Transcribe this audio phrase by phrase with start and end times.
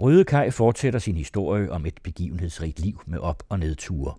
[0.00, 4.14] Røde Kaj fortsætter sin historie om et begivenhedsrigt liv med op- og nedture.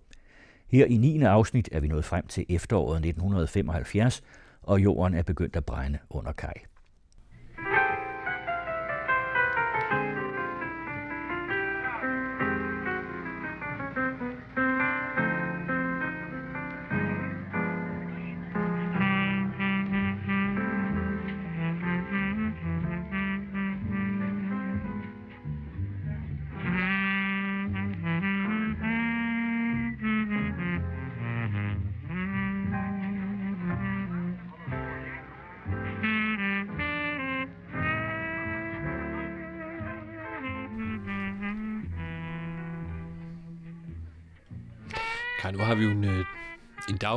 [0.68, 1.22] Her i 9.
[1.22, 4.22] afsnit er vi nået frem til efteråret 1975,
[4.62, 6.54] og jorden er begyndt at brænde under Kaj.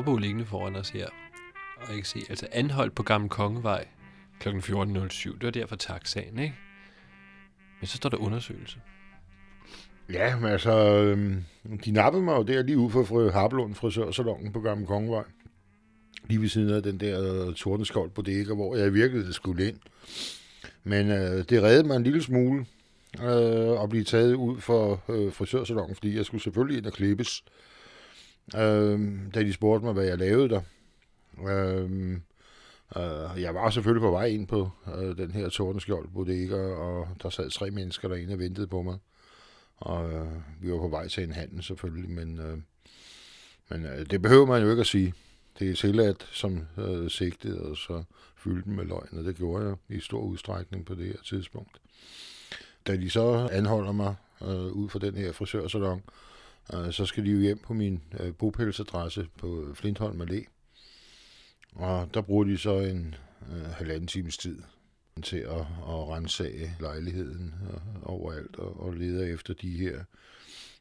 [0.06, 1.08] Nabo liggende foran os her.
[1.78, 3.88] Og jeg kan se, altså anholdt på Gamle Kongevej
[4.40, 4.50] kl.
[4.50, 5.34] 14.07.
[5.34, 6.56] Det var derfor taxaen, ikke?
[7.80, 8.80] Men så står der undersøgelse.
[10.14, 11.44] Ja, men altså, øhm,
[11.86, 15.24] de nappede mig jo der lige ude for fru Harblund frisørsalongen på Gamle Kongevej.
[16.28, 19.78] Lige ved siden af den der tordenskold på dækker, hvor jeg i virkeligheden skulle ind.
[20.84, 22.66] Men øh, det reddede mig en lille smule
[23.22, 27.44] øh, at blive taget ud for øh, frisørsalongen, fordi jeg skulle selvfølgelig ind og klippes.
[27.48, 27.75] Øh,
[28.56, 30.62] Øhm, da de spurgte mig, hvad jeg lavede der.
[31.50, 32.12] Øh,
[32.96, 37.30] øh, jeg var selvfølgelig på vej ind på øh, den her Tordenskjold bodega, og der
[37.30, 38.98] sad tre mennesker derinde og ventede på mig.
[39.78, 42.58] Og øh, vi var på vej til en handel selvfølgelig, men, øh,
[43.70, 45.14] men øh, det behøver man jo ikke at sige.
[45.60, 48.04] Det er tilladt som øh, sigtet, og så
[48.38, 51.82] fyldte den med løgn, og det gjorde jeg i stor udstrækning på det her tidspunkt.
[52.88, 56.02] Da de så anholder mig øh, ud for den her frisørsalon,
[56.74, 60.46] øh, så skal de jo hjem på min øh, bopælsadresse på Flintholm Allé.
[61.76, 63.16] Og der bruger de så en
[63.52, 64.62] øh, halvanden times tid
[65.24, 70.04] til at, at rensage lejligheden øh, overalt og, og lede efter de her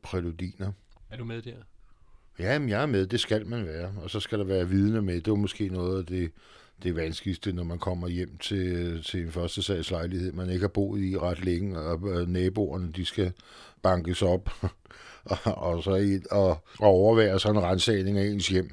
[0.03, 0.73] præludiner.
[1.11, 1.57] Er du med der?
[2.39, 3.07] Ja, men jeg er med.
[3.07, 3.95] Det skal man være.
[4.03, 5.15] Og så skal der være vidne med.
[5.15, 6.33] Det var måske noget af det,
[6.83, 10.69] det vanskeligste, når man kommer hjem til, til en første sags lejlighed, man ikke har
[10.69, 13.33] boet i ret længe, og øh, naboerne, de skal
[13.83, 14.51] bankes op,
[15.25, 16.49] og, og så i, og,
[16.79, 18.71] og overvære sådan en rensagning af ens hjem.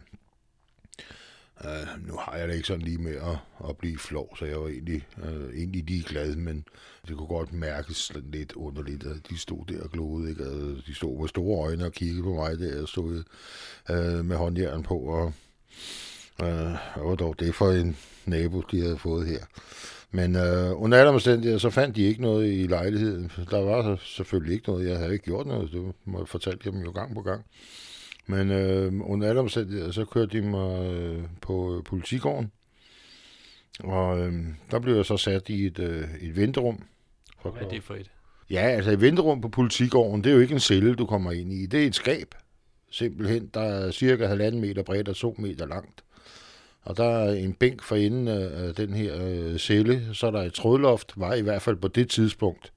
[1.64, 4.62] Uh, nu har jeg det ikke sådan lige med at, at blive flov, så jeg
[4.62, 6.66] var egentlig, uh, egentlig lige glad, men
[7.08, 10.44] det kunne godt mærkes lidt underligt, at de stod der og glodede, ikke?
[10.44, 13.24] Og de stod med store øjne og kiggede på mig der, jeg stod
[13.90, 15.34] uh, med håndjern på, og
[16.44, 16.50] uh,
[16.96, 19.46] hvad var dog det for en nabo, de havde fået her.
[20.12, 23.32] Men uh, under alle omstændigheder, så fandt de ikke noget i lejligheden.
[23.52, 26.92] Der var selvfølgelig ikke noget, jeg havde ikke gjort noget, det fortalte jeg dem jo
[26.92, 27.46] gang på gang.
[28.28, 32.52] Men øh, under alle omstændigheder, så kørte de mig øh, på politigården.
[33.80, 34.34] Og øh,
[34.72, 36.84] der blev jeg så sat i et, øh, et venterum.
[37.42, 38.12] Hvad er det for et?
[38.50, 41.54] Ja, altså et venterum på politigården, det er jo ikke en celle, du kommer ind
[41.54, 41.66] i.
[41.66, 42.36] Det er et skab,
[42.92, 43.50] simpelthen.
[43.54, 46.04] Der er cirka halvanden meter bredt og to meter langt.
[46.82, 50.10] Og der er en bænk for enden af den her øh, celle.
[50.14, 52.74] Så er der et trådloft, var i hvert fald på det tidspunkt.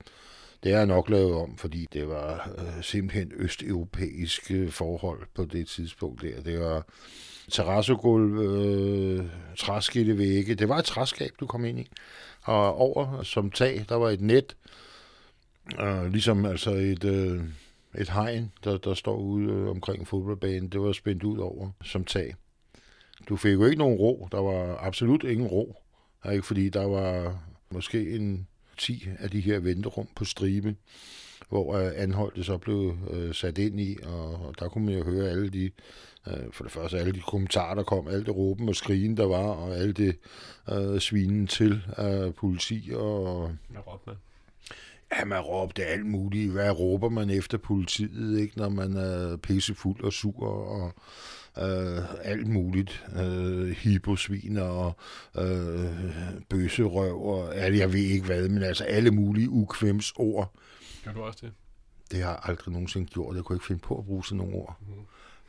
[0.65, 5.69] Det er nok lavet om, fordi det var øh, simpelthen østeuropæiske øh, forhold på det
[5.69, 6.43] tidspunkt der.
[6.43, 6.87] Det var
[7.51, 9.25] terrassegulv, øh,
[9.59, 10.55] træskilde vægge.
[10.55, 11.91] Det var et træskab, du kom ind i.
[12.43, 14.57] Og over som tag, der var et net,
[15.81, 17.41] øh, ligesom altså et, øh,
[17.99, 20.69] et hegn, der, der står ude øh, omkring fodboldbanen.
[20.69, 22.35] Det var spændt ud over som tag.
[23.29, 24.29] Du fik jo ikke nogen ro.
[24.33, 25.77] Der var absolut ingen ro.
[26.33, 27.39] Ikke fordi der var
[27.71, 28.47] måske en
[28.79, 30.77] 10 af de her venterum på stribe,
[31.49, 35.05] hvor øh, anholdte så blev øh, sat ind i, og, og der kunne man jo
[35.05, 35.71] høre alle de,
[36.29, 39.27] øh, for det første alle de kommentarer, der kom, alt det råben og skrigen, der
[39.27, 40.17] var, og alle det
[40.73, 42.91] øh, svinen til øh, politi.
[42.95, 44.11] Og, Hvad råbte?
[45.19, 46.53] Ja, man råbte alt muligt.
[46.53, 50.93] Hvad råber man efter politiet, ikke, når man er pissefuld og sur og
[51.59, 53.07] øh, alt muligt.
[53.17, 54.97] Øh, hiposvin og
[55.39, 55.87] øh,
[56.49, 60.53] bøsserøv og ja, jeg ved ikke hvad, men altså alle mulige ukvems ord.
[61.05, 61.53] Gør du også det?
[62.11, 63.37] Det har jeg aldrig nogensinde gjort.
[63.37, 64.77] Jeg kunne ikke finde på at bruge sådan nogle ord.
[64.81, 65.01] Mhm.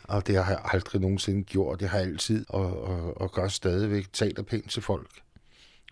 [0.03, 1.79] Og det har jeg aldrig nogensinde gjort.
[1.79, 5.09] Det har jeg altid, og, og, og gør stadigvæk, taler pænt til folk.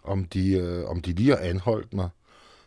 [0.03, 2.09] Om de, øh, om de lige har anholdt mig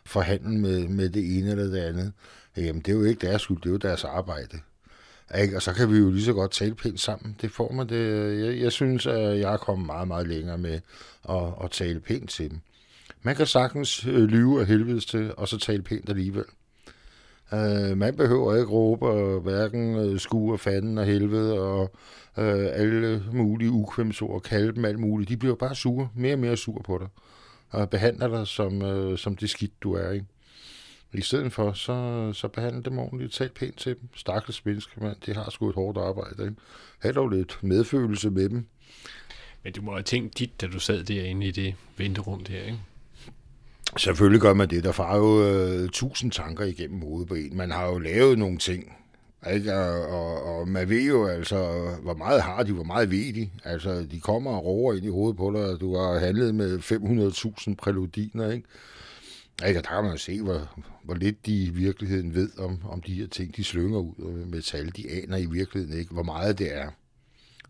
[0.07, 2.13] for handel med, med det ene eller det andet.
[2.57, 4.59] Jamen, det er jo ikke deres skyld, det er jo deres arbejde.
[5.41, 5.55] Ikke?
[5.55, 7.35] Og så kan vi jo lige så godt tale pænt sammen.
[7.41, 8.39] Det får man det.
[8.45, 10.79] Jeg, jeg synes, at jeg er kommet meget, meget længere med
[11.29, 12.59] at, at tale pænt til dem.
[13.21, 16.45] Man kan sagtens øh, lyve af helvedes til, og så tale pænt alligevel.
[17.51, 21.81] Uh, man behøver ikke råbe og hverken uh, skue fanden og helvede og
[22.37, 22.43] uh,
[22.73, 25.29] alle mulige ukvemsord og kalde dem alt muligt.
[25.29, 27.07] De bliver bare sure, mere og mere sure på dig
[27.69, 30.11] og behandler dig som, uh, som det skidt, du er.
[30.11, 30.25] Ikke?
[31.13, 34.09] I stedet for, så, så behandle dem ordentligt, tal pænt til dem.
[34.15, 36.43] Stakkels mennesker, mand, de har sgu et hårdt arbejde.
[36.43, 36.55] Ikke?
[36.99, 38.65] Ha' dog lidt medfølelse med dem.
[39.63, 42.79] Men du må have tænkt dit, da du sad derinde i det venterum der, ikke?
[43.97, 44.83] Selvfølgelig gør man det.
[44.83, 47.57] Der farer jo øh, tusind tanker igennem hovedet på en.
[47.57, 48.97] Man har jo lavet nogle ting,
[49.47, 49.73] ikke?
[49.73, 53.49] Og, og, og man ved jo altså, hvor meget har de, hvor meget ved de.
[53.63, 56.79] Altså, de kommer og roer ind i hovedet på dig, og du har handlet med
[57.69, 58.67] 500.000 præludiner, ikke?
[59.67, 62.79] Ikke, og der kan man jo se, hvor, hvor lidt de i virkeligheden ved om,
[62.89, 64.91] om de her ting, de slynger ud med tal.
[64.95, 66.89] De aner i virkeligheden ikke, hvor meget det er.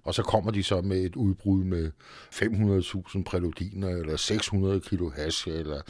[0.03, 1.91] Og så kommer de så med et udbrud med
[2.33, 5.81] 500.000 præludiner, eller 600 kilo hash, eller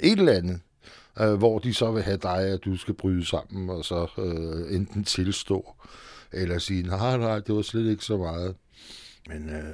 [0.00, 0.60] et eller andet,
[1.20, 4.76] øh, hvor de så vil have dig, at du skal bryde sammen, og så øh,
[4.76, 5.74] enten tilstå,
[6.32, 8.54] eller sige, nej, nej, det var slet ikke så meget.
[9.28, 9.64] Men øh,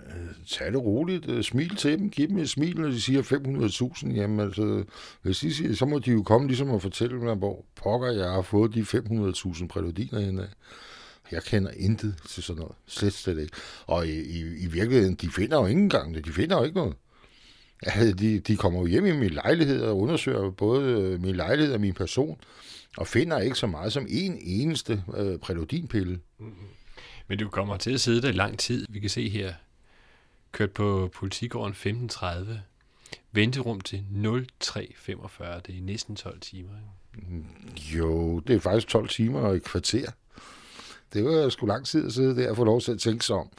[0.48, 4.14] tag det roligt, øh, smil til dem, giv dem et smil, når de siger 500.000.
[4.14, 4.84] Jamen altså,
[5.22, 8.30] hvis de siger, så må de jo komme ligesom og fortælle mig, hvor pokker jeg
[8.30, 10.48] har fået de 500.000 præludiner hen af.
[11.32, 12.74] Jeg kender intet til sådan noget.
[12.86, 13.56] Slet, slet ikke.
[13.86, 16.24] Og i, i, i virkeligheden, de finder jo ikke engang det.
[16.24, 16.94] De finder jo ikke noget.
[17.86, 21.74] Ja, de, de kommer jo hjem i min lejlighed og undersøger både øh, min lejlighed
[21.74, 22.40] og min person,
[22.96, 26.20] og finder ikke så meget som en eneste øh, præludinpille.
[26.38, 26.54] Mm-hmm.
[27.28, 28.86] Men du kommer til at sidde der i lang tid.
[28.88, 29.54] Vi kan se her,
[30.52, 32.26] kørt på politigården 15.30.
[33.32, 35.60] Venterum til 03.45.
[35.66, 36.70] Det er næsten 12 timer.
[36.76, 37.98] Ikke?
[37.98, 40.10] Jo, det er faktisk 12 timer og et kvarter.
[41.12, 43.36] Det var sgu lang tid at sidde der og få lov til at tænke sig
[43.36, 43.50] om.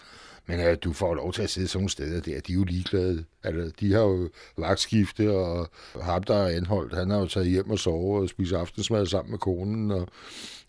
[0.48, 2.64] Men at du får lov til at sidde sådan nogle steder der, de er jo
[2.64, 3.24] ligeglade.
[3.44, 5.70] Altså, de har jo vagtskifte, og
[6.02, 9.32] ham, der er anholdt, han har jo taget hjem og sovet og spist aftensmad sammen
[9.32, 10.08] med konen, og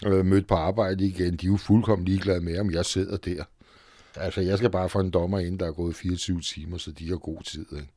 [0.06, 1.36] øh, mødt på arbejde igen.
[1.36, 3.44] De er jo fuldkommen ligeglade med, om jeg sidder der.
[4.16, 7.08] Altså, jeg skal bare få en dommer ind, der er gået 24 timer, så de
[7.08, 7.66] har god tid.
[7.72, 7.88] Ikke?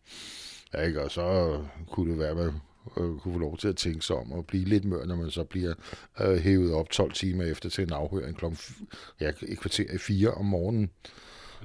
[0.73, 1.01] Ja, ikke?
[1.01, 1.57] Og så
[1.91, 2.53] kunne det være, at man
[2.97, 5.31] øh, kunne få lov til at tænke sig om og blive lidt mør, når man
[5.31, 5.73] så bliver
[6.21, 8.45] øh, hævet op 12 timer efter til en afhøring kl.
[9.19, 10.89] Ja, et kvarter i fire om morgenen.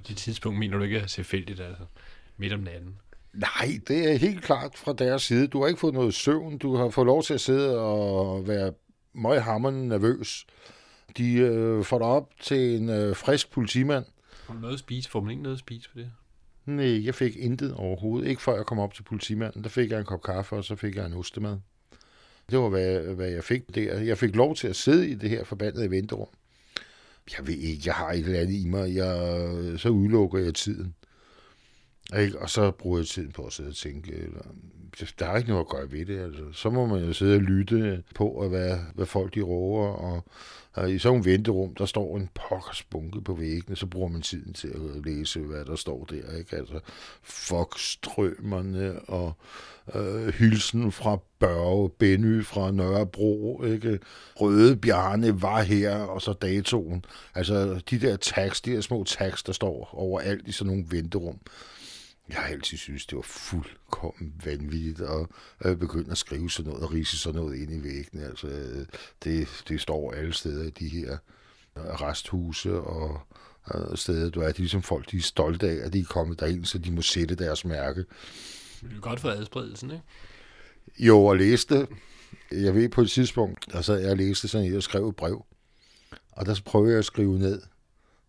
[0.09, 1.85] Det tidspunkt mener du ikke er tilfældigt, altså
[2.37, 2.99] midt om natten?
[3.33, 5.47] Nej, det er helt klart fra deres side.
[5.47, 6.59] Du har ikke fået noget søvn.
[6.59, 8.73] Du har fået lov til at sidde og være
[9.15, 10.47] møghammerende nervøs.
[11.17, 14.05] De øh, får dig op til en øh, frisk politimand.
[14.33, 15.11] Får du noget at spise?
[15.11, 16.13] Får man ikke noget at spise på det?
[16.67, 18.29] Nej, jeg fik intet overhovedet.
[18.29, 19.63] Ikke før jeg kom op til politimanden.
[19.63, 21.57] Der fik jeg en kop kaffe, og så fik jeg en ostemad.
[22.51, 24.01] Det var, hvad, hvad jeg fik der.
[24.01, 26.29] Jeg fik lov til at sidde i det her forbandede venterum.
[27.39, 28.95] Jeg ved ikke, jeg har et eller andet i mig.
[28.95, 30.95] Jeg, så udelukker jeg tiden.
[32.15, 32.39] Ikke?
[32.39, 34.13] Og så bruger jeg tiden på at sidde og tænke.
[34.13, 34.43] Eller,
[35.19, 36.19] der er ikke noget at gøre ved det.
[36.19, 36.43] Altså.
[36.53, 39.89] Så må man jo sidde og lytte på, hvad, hvad folk de råber.
[39.89, 40.25] Og,
[40.73, 44.23] og i sådan en venterum, der står en pokkers bunke på væggene, så bruger man
[44.23, 46.37] tiden til at læse, hvad der står der.
[46.39, 46.57] Ikke?
[46.57, 46.81] Altså,
[47.23, 49.33] fuck strømmerne og
[49.95, 53.99] øh, hilsen fra Børge, Benny fra Nørrebro, ikke?
[54.37, 57.05] Røde Bjarne var her, og så datoen.
[57.35, 61.39] Altså, de der tags, de der små tags, der står overalt i sådan nogle venterum.
[62.29, 65.27] Jeg har altid synes, det var fuldkommen vanvittigt at
[65.65, 68.25] øh, begynde at skrive sådan noget og rise sådan noget ind i væggene.
[68.25, 68.47] Altså,
[69.25, 71.19] det, det står alle steder i de her
[71.77, 73.21] resthuse og
[73.75, 74.47] øh, steder, du er.
[74.47, 76.93] Det er ligesom folk, de er stolte af, at de er kommet derind, så de
[76.93, 78.05] må sætte deres mærke.
[78.81, 80.05] Det er godt for adspredelsen, ikke?
[80.99, 81.87] Jo, og læste.
[82.53, 85.45] Jeg ved på et tidspunkt, sad jeg læste sådan et og skrev et brev.
[86.33, 87.63] Og der prøvede jeg at skrive ned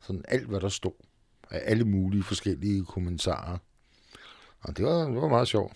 [0.01, 1.05] sådan alt, hvad der stod
[1.51, 3.57] af alle mulige forskellige kommentarer.
[4.61, 5.73] Og det var, det var meget sjovt.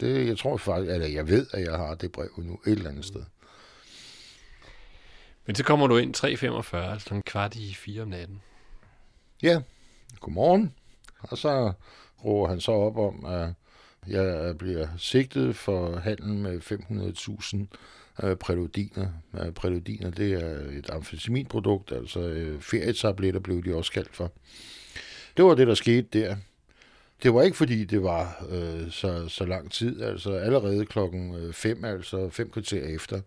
[0.00, 2.90] Det, jeg tror faktisk, eller jeg ved, at jeg har det brev nu et eller
[2.90, 3.22] andet sted.
[5.46, 8.42] Men så kommer du ind 3.45, altså en kvart i fire om natten.
[9.42, 9.60] Ja,
[10.20, 10.74] godmorgen.
[11.18, 11.72] Og så
[12.24, 13.48] råber han så op om, at
[14.06, 16.60] jeg bliver sigtet for handel med
[18.20, 19.08] 500.000 øh, præludiner.
[19.40, 24.32] Øh, præludiner, det er et amfetaminprodukt, altså øh, ferietabletter blev de også kaldt for.
[25.36, 26.36] Det var det, der skete der.
[27.22, 30.02] Det var ikke fordi, det var øh, så, så lang tid.
[30.02, 33.20] Altså allerede klokken 5, altså fem kvarter efter,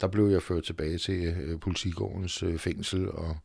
[0.00, 3.36] der blev jeg ført tilbage til øh, politigårdens øh, fængsel og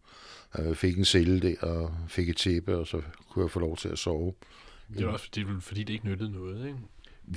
[0.59, 3.77] øh, fik en celle der og fik et tæppe, og så kunne jeg få lov
[3.77, 4.33] til at sove.
[4.97, 6.79] Det var også fordi, fordi det ikke nyttede noget, ikke?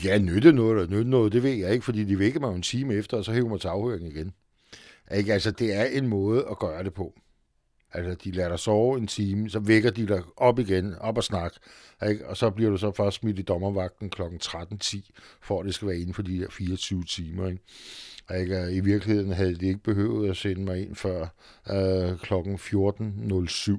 [0.04, 2.62] Ja, nytte noget og nytte noget, det ved jeg ikke, fordi de vækker mig en
[2.62, 4.32] time efter, og så hæver mig til afhøring igen.
[5.14, 5.32] Ikke?
[5.32, 7.14] Altså, det er en måde at gøre det på.
[7.94, 11.24] Altså, de lader dig sove en time, så vækker de dig op igen, op og
[11.24, 11.52] snak,
[12.08, 12.28] ikke?
[12.28, 14.22] og så bliver du så først smidt i dommervagten kl.
[14.22, 17.48] 13.10, for at det skal være inden for de her 24 timer.
[17.48, 17.60] Ikke?
[18.40, 18.58] Ikke?
[18.58, 21.22] Øh, I virkeligheden havde de ikke behøvet at sende mig ind før
[21.70, 22.34] øh, kl.
[22.34, 23.78] 14.07,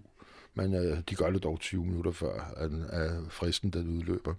[0.53, 4.33] men øh, de gør det dog 20 minutter før at, at fristen, der udløber.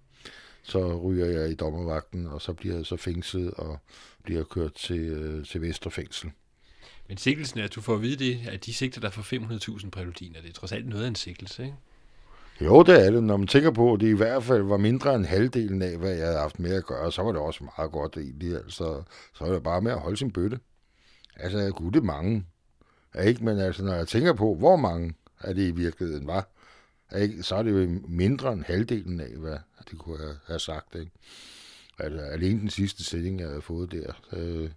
[0.62, 3.78] så ryger jeg i dommervagten, og så bliver jeg så fængslet og
[4.24, 6.30] bliver kørt til, øh, til Vesterfængsel.
[7.08, 9.22] Men sigtelsen er, at du får at vide det, at de sigter der for
[9.80, 10.40] 500.000 præludiner.
[10.40, 11.76] Det er trods alt noget af en sigtelse, ikke?
[12.60, 13.22] Jo, det er det.
[13.22, 16.10] Når man tænker på, at det i hvert fald var mindre end halvdelen af, hvad
[16.10, 18.54] jeg havde haft med at gøre, så var det også meget godt egentlig.
[18.56, 19.02] Altså,
[19.34, 20.58] så var det bare med at holde sin bøtte.
[21.36, 22.46] Altså, gud, det er mange.
[23.24, 23.44] Ikke?
[23.44, 26.48] Men altså, når jeg tænker på, hvor mange af det i virkeligheden var,
[27.16, 27.42] ikke?
[27.42, 29.58] så er det jo mindre end halvdelen af, hvad
[29.90, 30.94] det kunne have, have sagt.
[30.94, 31.10] Ikke?
[31.98, 34.70] Altså, alene den sidste sætning, jeg havde fået der øh,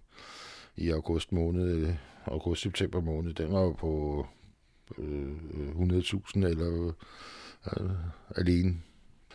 [0.76, 1.94] i august måned, øh,
[2.28, 4.26] august-september måned, den var jo på
[4.98, 6.92] øh, 100.000 eller
[7.80, 7.90] øh,
[8.36, 8.76] alene.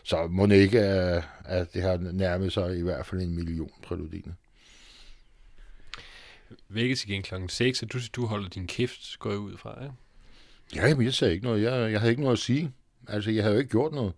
[0.03, 3.71] Så må det ikke, at, at det har nærmet sig i hvert fald en million
[3.83, 4.33] præludiner.
[6.69, 9.93] Vækkes igen klokken 6, og du, du holder din kæft, går jeg ud fra, ikke?
[10.75, 11.63] Ja, men jeg sagde ikke noget.
[11.63, 12.71] Jeg, jeg havde ikke noget at sige.
[13.07, 14.13] Altså, jeg havde jo ikke gjort noget.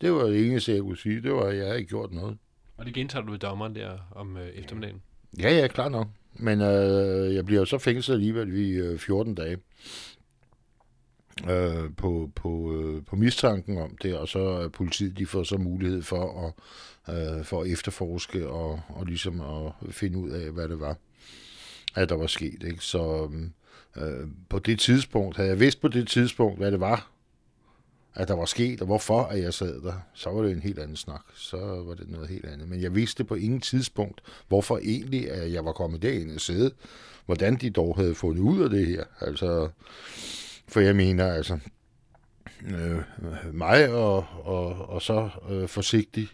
[0.00, 1.22] Det var det eneste, jeg kunne sige.
[1.22, 2.38] Det var, at jeg havde ikke gjort noget.
[2.76, 5.02] Og det gentager du ved dommeren der om øh, eftermiddagen?
[5.38, 6.08] Ja, ja, klart nok.
[6.34, 9.58] Men øh, jeg bliver jo så fængslet alligevel i øh, 14 dage
[11.48, 15.56] øh, på, på, øh, på mistanken om det, og så er politiet, de får så
[15.56, 16.52] mulighed for at,
[17.14, 20.96] øh, for at efterforske og, og ligesom at finde ud af, hvad det var,
[21.94, 22.62] at der var sket.
[22.62, 22.84] Ikke?
[22.84, 23.30] Så
[23.96, 27.10] øh, på det tidspunkt, havde jeg vidst på det tidspunkt, hvad det var,
[28.14, 30.78] at der var sket, og hvorfor at jeg sad der, så var det en helt
[30.78, 31.20] anden snak.
[31.34, 32.68] Så var det noget helt andet.
[32.68, 36.70] Men jeg vidste på ingen tidspunkt, hvorfor egentlig at jeg var kommet derind og sidde.
[37.26, 39.04] Hvordan de dog havde fundet ud af det her.
[39.20, 39.68] Altså,
[40.68, 41.58] for jeg mener, altså,
[42.64, 43.02] øh,
[43.52, 46.28] mig og, og, og så øh, forsigtig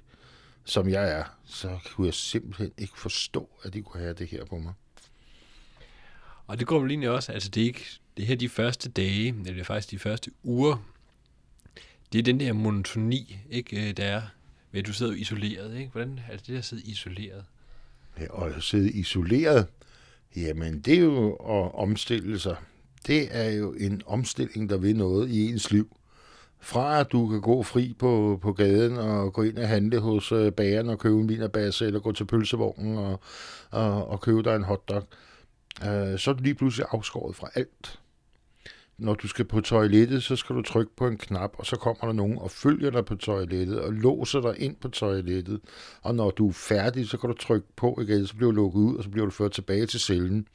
[0.66, 4.44] som jeg er, så kunne jeg simpelthen ikke forstå, at de kunne have det her
[4.44, 4.72] på mig.
[6.46, 9.28] Og det går vel egentlig også, altså det er ikke, det her de første dage,
[9.28, 10.76] eller det er faktisk de første uger,
[12.12, 14.22] det er den der monotoni, ikke, øh, der er,
[14.72, 15.90] ved at du sidder isoleret, ikke?
[15.92, 17.44] Hvordan er altså det der at sidde isoleret?
[18.20, 19.66] Ja, og at sidde isoleret,
[20.36, 22.56] jamen det er jo at omstille sig.
[23.06, 25.96] Det er jo en omstilling, der vil noget i ens liv.
[26.60, 30.32] Fra at du kan gå fri på, på gaden og gå ind og handle hos
[30.32, 33.20] øh, bageren og købe en vinerbasse, eller gå til pølsevognen og,
[33.70, 35.02] og, og købe dig en hotdog,
[35.82, 37.98] øh, så er du lige pludselig afskåret fra alt
[38.98, 42.06] når du skal på toilettet, så skal du trykke på en knap, og så kommer
[42.06, 45.60] der nogen og følger dig på toilettet og låser dig ind på toilettet.
[46.02, 48.80] Og når du er færdig, så kan du trykke på igen, så bliver du lukket
[48.80, 50.48] ud, og så bliver du ført tilbage til cellen.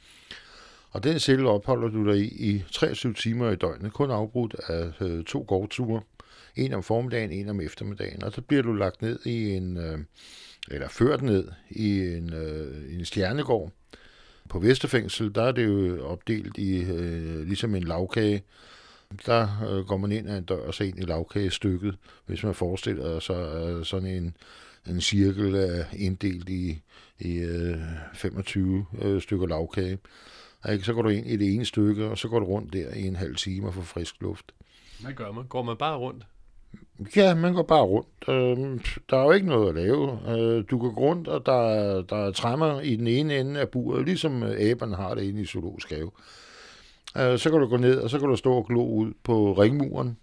[0.92, 4.92] Og den celle opholder du dig i i 23 timer i døgnet, kun afbrudt af
[5.02, 6.02] øh, to gårdture.
[6.56, 8.24] En om formiddagen, en om eftermiddagen.
[8.24, 10.00] Og så bliver du lagt ned i en, øh,
[10.72, 13.72] eller ført ned i en, øh, en stjernegård,
[14.52, 18.44] på Vesterfængsel, der er det jo opdelt i øh, ligesom en lavkage.
[19.26, 22.56] Der øh, går man ind ad en dør og så ind i lavkagestykket, hvis man
[22.56, 24.36] forestiller sig øh, sådan en,
[24.88, 26.82] en cirkel er inddelt i,
[27.20, 27.78] i øh,
[28.14, 29.98] 25 øh, stykker lavkage.
[30.72, 30.86] Ikke?
[30.86, 33.08] Så går du ind i det ene stykke, og så går du rundt der i
[33.08, 34.52] en halv time og får frisk luft.
[35.02, 35.46] Hvad gør man?
[35.48, 36.24] Går man bare rundt?
[37.16, 38.08] Ja, man går bare rundt.
[38.28, 40.20] Øh, der er jo ikke noget at lave.
[40.28, 43.70] Øh, du går rundt, og der er, der er træmmer i den ene ende af
[43.70, 46.12] buret, ligesom øh, æberne har det inde i zoologisk have.
[47.18, 49.54] Øh, så kan du gå ned, og så kan du stå og glo ud på
[49.54, 50.18] ringmuren,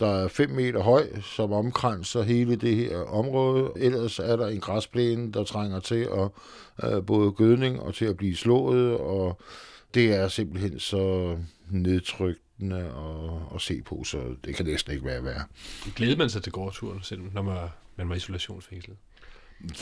[0.00, 3.70] der er 5 meter høj, som omkranser hele det her område.
[3.76, 6.28] Ellers er der en græsplæne, der trænger til at
[6.90, 9.40] øh, både gødning og til at blive slået, og
[9.94, 11.36] det er simpelthen så
[11.70, 15.44] nedtrykt spændende at, at se på, så det kan næsten ikke være værre.
[15.96, 18.96] Glæder man sig til gårdturen, selv når man, man var isolationsfængslet?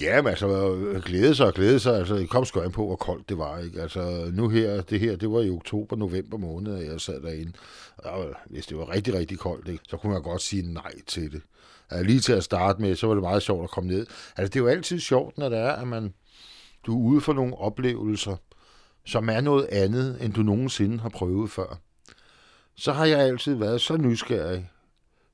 [0.00, 1.99] Ja, men altså, glæde sig og glæde sig.
[1.99, 3.58] Altså, det kom sgu an på, hvor koldt det var.
[3.58, 3.82] Ikke?
[3.82, 7.52] Altså, nu her, det her, det var i oktober, november måned, at jeg sad derinde.
[7.96, 11.32] Og hvis det var rigtig, rigtig koldt, ikke, så kunne man godt sige nej til
[11.32, 11.42] det.
[11.90, 14.06] Altså, lige til at starte med, så var det meget sjovt at komme ned.
[14.37, 16.14] Altså, det er jo altid sjovt, når det er, at man,
[16.87, 18.37] du er ude for nogle oplevelser,
[19.06, 21.80] som er noget andet, end du nogensinde har prøvet før
[22.76, 24.70] så har jeg altid været så nysgerrig,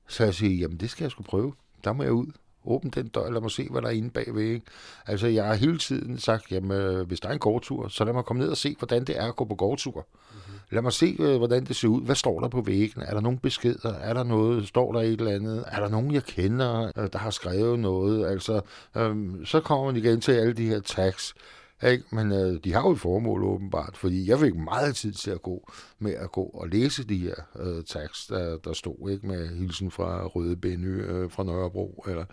[0.09, 1.53] så jeg siger, jamen det skal jeg sgu prøve.
[1.85, 2.27] Der må jeg ud.
[2.65, 4.43] Åbn den dør, lad mig se, hvad der er inde bagved.
[4.43, 4.67] Ikke?
[5.07, 8.13] Altså, jeg har hele tiden sagt, jamen, øh, hvis der er en gårdtur, så lad
[8.13, 10.07] mig komme ned og se, hvordan det er at gå på gårdtur.
[10.31, 10.61] Mm-hmm.
[10.71, 12.03] Lad mig se, øh, hvordan det ser ud.
[12.03, 13.03] Hvad står der på væggen?
[13.03, 13.95] Er der nogle beskeder?
[13.95, 14.69] Er der noget?
[14.69, 15.65] Står der et eller andet?
[15.67, 18.27] Er der nogen, jeg kender, øh, der har skrevet noget?
[18.27, 18.61] Altså,
[18.97, 21.35] øhm, så kommer man igen til alle de her tags.
[21.83, 22.05] Ikke?
[22.11, 25.43] Men øh, de har jo et formål åbenbart, fordi jeg fik meget tid til at
[25.43, 29.49] gå med at gå og læse de her øh, tekst, der, der stod ikke med
[29.49, 32.25] hilsen fra Røde Benny øh, fra Nørrebro, eller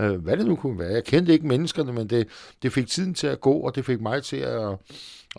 [0.00, 0.92] øh, hvad det nu kunne være.
[0.92, 2.28] Jeg kendte ikke menneskerne, men det,
[2.62, 4.76] det fik tiden til at gå, og det fik mig til at,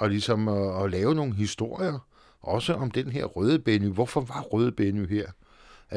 [0.02, 2.00] at, ligesom, at, at lave nogle historier,
[2.42, 3.88] også om den her Røde Benny.
[3.88, 5.28] Hvorfor var Røde Benny her?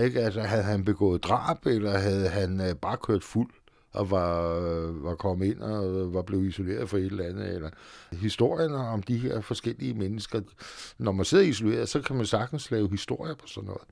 [0.04, 0.20] Ikke?
[0.20, 3.50] Altså, havde han begået drab, eller havde han øh, bare kørt fuld?
[3.92, 4.50] Og var,
[5.02, 7.54] var kommet ind og var blevet isoleret for et eller andet.
[7.54, 7.70] Eller
[8.12, 10.40] historien om de her forskellige mennesker.
[10.98, 13.82] Når man sidder isoleret, så kan man sagtens lave historier på sådan noget.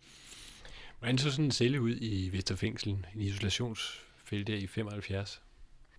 [0.98, 5.42] Hvordan så sådan en celle ud i Vesterfængsel, en isolationsfælde der i 75?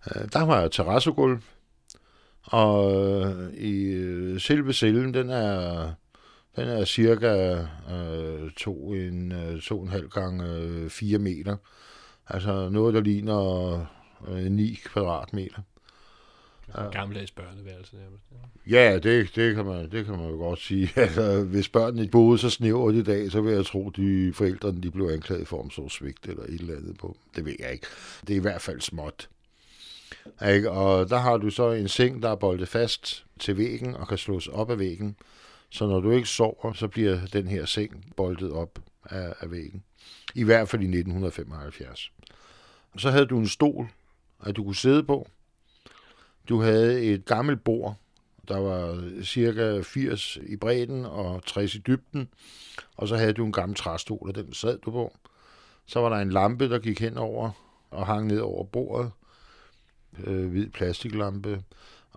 [0.06, 1.42] Øh, der var terrassegulv,
[2.42, 5.92] og øh, i øh, selve cellen, den er,
[6.56, 11.56] den er cirka øh, to, en, to en halv gang øh, 4 meter.
[12.28, 13.86] Altså noget, der ligner
[14.28, 15.62] øh, 9 kvadratmeter.
[16.76, 16.90] Ja.
[16.90, 18.24] Gammeldags børneværelse nærmest.
[18.70, 20.90] Ja, det, det, kan man, det kan man jo godt sige.
[21.00, 24.82] Altså, hvis børnene boede så snævert i dag, så vil jeg tro, at de forældrene
[24.82, 27.16] de blev anklaget for omsorgsvigt eller et eller andet på.
[27.36, 27.86] Det ved jeg ikke.
[28.26, 29.28] Det er i hvert fald småt.
[30.48, 30.70] Ikke?
[30.70, 34.18] Og der har du så en seng, der er boldet fast til væggen og kan
[34.18, 35.16] slås op af væggen.
[35.70, 38.78] Så når du ikke sover, så bliver den her seng boldet op
[39.10, 39.82] af, af væggen.
[40.34, 42.12] I hvert fald i 1975.
[42.96, 43.88] Så havde du en stol,
[44.44, 45.28] at du kunne sidde på.
[46.48, 47.96] Du havde et gammelt bord,
[48.48, 52.28] der var cirka 80 i bredden og 60 i dybden.
[52.96, 55.16] Og så havde du en gammel træstol, og den sad du på.
[55.86, 57.50] Så var der en lampe, der gik hen over
[57.90, 59.10] og hang ned over bordet
[60.24, 61.62] øh, hvid plastiklampe,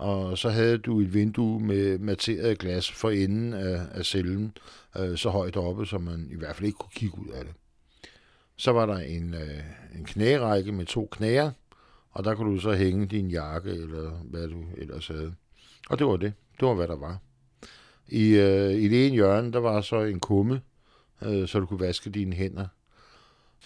[0.02, 4.58] og så havde du et vindue med materet glas for enden af, af cellen,
[5.00, 7.54] øh, så højt oppe, så man i hvert fald ikke kunne kigge ud af det.
[8.56, 9.64] Så var der en, øh,
[9.96, 11.52] en knærække med to knæer,
[12.12, 15.34] og der kunne du så hænge din jakke, eller hvad du ellers havde.
[15.90, 16.34] Og det var det.
[16.60, 17.18] Det var, hvad der var.
[18.08, 20.62] I, øh, i det ene hjørne, der var så en kumme,
[21.22, 22.68] øh, så du kunne vaske dine hænder.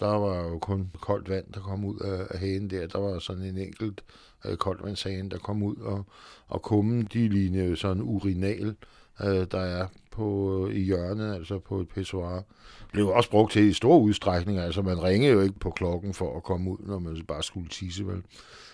[0.00, 2.86] Der var jo kun koldt vand, der kom ud af, af hagen der.
[2.86, 4.04] Der var sådan en enkelt
[4.44, 6.06] øh, koldvandshagen, der kom ud, og,
[6.48, 8.76] og kummen, de lignede sådan urinal,
[9.24, 12.34] øh, der er på, øh, i hjørnet, altså på et pissoir.
[12.34, 16.14] Det blev også brugt til i stor udstrækning, altså man ringede jo ikke på klokken
[16.14, 18.22] for at komme ud, når man bare skulle tisse, vel.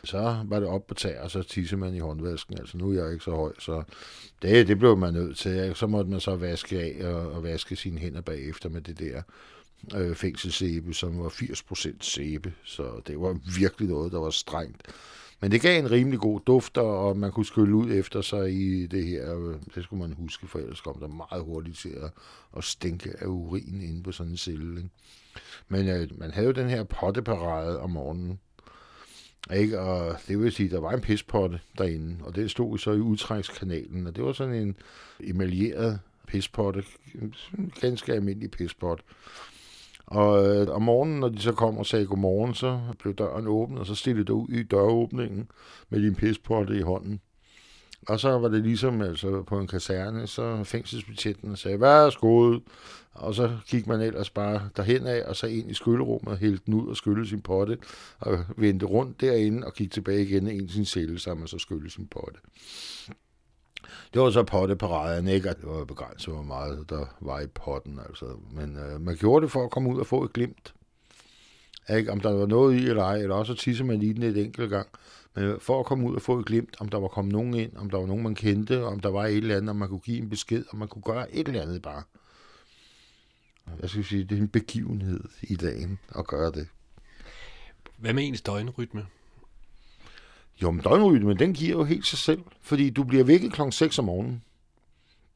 [0.05, 2.59] Så var det op på tag, og så tisse man i håndvasken.
[2.59, 3.83] Altså nu er jeg ikke så høj, så
[4.43, 5.73] det, det blev man nødt til.
[5.75, 9.23] Så måtte man så vaske af og, og vaske sine hænder bagefter med det der
[9.95, 14.83] øh, fængselsæbe, som var 80% sæbe, så det var virkelig noget, der var strengt.
[15.41, 18.87] Men det gav en rimelig god duft, og man kunne skylle ud efter sig i
[18.87, 19.39] det her.
[19.39, 22.11] Øh, det skulle man huske, for ellers kom der meget hurtigt til at,
[22.57, 24.77] at stænke af urin inde på sådan en celle.
[24.77, 24.91] Ikke?
[25.69, 28.41] Men øh, man havde jo den her potteparade om morgenen.
[29.55, 29.81] Ikke?
[29.81, 33.01] Og det vil sige, at der var en pispotte derinde, og den stod så i
[33.01, 34.77] udtrækskanalen, og det var sådan en
[35.21, 39.05] emaljeret pispotte, en ganske almindelig pispotte.
[40.07, 43.81] Og øh, om morgenen, når de så kom og sagde godmorgen, så blev døren åbnet,
[43.81, 45.49] og så stillede du ud i døråbningen
[45.91, 47.21] med din pispotte i hånden.
[48.09, 52.59] Og så var det ligesom altså, på en kaserne, så fængselsbetjenten sagde, værsgo,
[53.13, 56.75] og så gik man ellers bare derhen af, og så ind i skyllerummet, hældte den
[56.75, 57.79] ud og skyllede sin potte,
[58.19, 61.59] og vendte rundt derinde og gik tilbage igen ind i sin celle, så man så
[61.59, 62.41] skyllede sin potte.
[64.15, 65.51] Det var så potteparaden, ikke?
[65.51, 68.27] Og det var begrænset, hvor meget der var i potten, altså.
[68.51, 70.75] Men øh, man gjorde det for at komme ud og få et glimt.
[71.97, 72.13] Ikke?
[72.13, 74.71] Om der var noget i eller ej, eller også tisse man i den et enkelt
[74.71, 74.89] gang.
[75.35, 77.77] Men for at komme ud og få et glimt, om der var kommet nogen ind,
[77.77, 80.01] om der var nogen, man kendte, om der var et eller andet, om man kunne
[80.01, 82.03] give en besked, om man kunne gøre et eller andet bare.
[83.83, 86.69] Jeg skal sige, det er en begivenhed i dagen at gøre det.
[87.99, 89.07] Hvad med ens døgnrytme?
[90.63, 93.99] Jo, men døgnrytmen, den giver jo helt sig selv, fordi du bliver vækket klokken 6
[93.99, 94.43] om morgenen.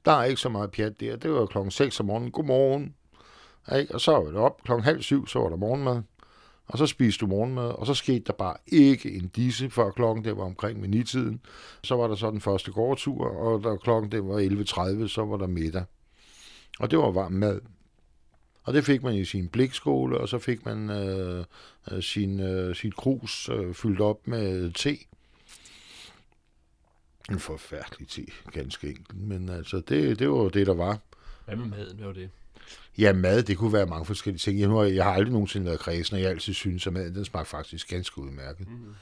[0.04, 1.16] Der er ikke så meget pjat der.
[1.16, 2.30] Det var klokken 6 om morgenen.
[2.30, 2.94] Godmorgen.
[3.76, 3.94] Ikke?
[3.94, 6.02] Og så var det op klokken halv syv, så var der morgenmad.
[6.66, 10.24] Og så spiste du morgenmad, og så skete der bare ikke en disse, før klokken
[10.24, 11.40] det var omkring med tiden.
[11.82, 14.40] Så var der så den første gårdtur, og da klokken det var
[15.02, 15.84] 11.30, så var der middag.
[16.80, 17.60] Og det var varm mad.
[18.66, 21.44] Og det fik man i sin blikskole, og så fik man øh,
[21.90, 24.98] øh, sin, øh, sit krus øh, fyldt op med te.
[27.30, 29.16] En forfærdelig te, ganske enkelt.
[29.16, 30.98] Men altså, det, det var det, der var.
[31.44, 31.96] Hvad med maden?
[31.96, 32.30] Hvad var det?
[32.98, 34.60] Ja, mad, det kunne være mange forskellige ting.
[34.60, 37.24] Jeg, har, jeg har aldrig nogensinde været kredsen, og jeg altid synes, at maden den
[37.24, 38.68] smagte faktisk ganske udmærket.
[38.68, 38.94] Mm-hmm.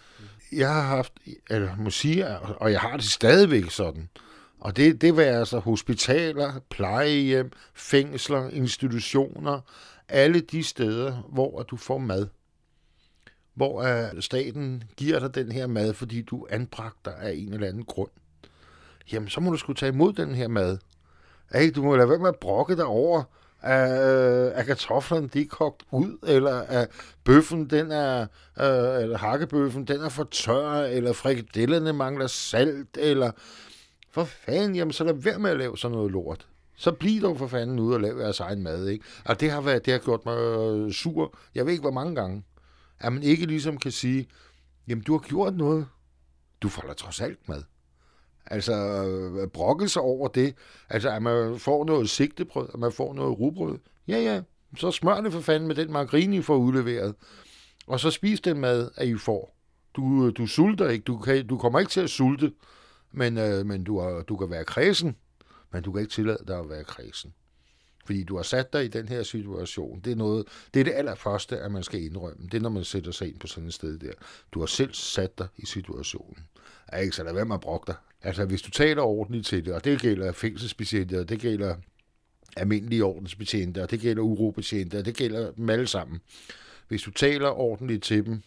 [0.52, 1.12] Jeg har haft,
[1.50, 4.08] eller må sige, og jeg har det stadigvæk sådan,
[4.64, 9.60] og det, det var altså hospitaler, plejehjem, fængsler, institutioner,
[10.08, 12.26] alle de steder, hvor du får mad.
[13.54, 17.52] Hvor uh, staten giver dig den her mad, fordi du anbragter anbragt dig af en
[17.52, 18.10] eller anden grund.
[19.12, 20.78] Jamen, så må du skulle tage imod den her mad.
[21.50, 23.22] Ej, du må lade være med at brokke dig over,
[23.60, 26.88] at, øh, at kartoflerne de er kogt ud, eller at
[27.24, 28.20] bøffen, den er,
[28.56, 33.30] uh, eller hakkebøffen, den er for tør, eller frikadellerne mangler salt, eller
[34.14, 36.48] for fanden, jamen så lad være med at lave sådan noget lort.
[36.76, 39.04] Så bliv dog for fanden ude og lave jeres egen mad, ikke?
[39.24, 42.14] Og det har, været, det har gjort mig øh, sur, jeg ved ikke hvor mange
[42.14, 42.42] gange,
[43.00, 44.28] at man ikke ligesom kan sige,
[44.88, 45.86] Jamen, du har gjort noget.
[46.60, 47.62] Du får da trods alt mad.
[48.46, 50.54] Altså, øh, brokke sig over det.
[50.88, 53.78] Altså, at man får noget sigtebrød, at man får noget rugbrød.
[54.08, 54.42] Ja, ja,
[54.78, 57.14] så smør det for fanden med den margarine, I får udleveret.
[57.86, 59.56] Og så spis den mad, at I får.
[59.96, 61.02] Du, øh, du sulter ikke.
[61.02, 62.52] Du, kan, du kommer ikke til at sulte,
[63.14, 65.16] men, øh, men du, har, du kan være kredsen,
[65.72, 67.34] men du kan ikke tillade dig at være kredsen.
[68.06, 70.00] Fordi du har sat dig i den her situation.
[70.00, 72.46] Det er, noget, det, er det allerførste, at man skal indrømme.
[72.46, 74.12] Det er, når man sætter sig ind på sådan et sted der.
[74.52, 76.46] Du har selv sat dig i situationen.
[76.88, 77.94] Er ikke, så lad være med at brokke dig.
[78.22, 81.76] Altså, hvis du taler ordentligt til det, og det gælder fængselsbetjente, og det gælder
[82.56, 86.20] almindelige ordensbetjente, og det gælder urobetjente, og det gælder dem alle sammen.
[86.88, 88.42] Hvis du taler ordentligt til dem,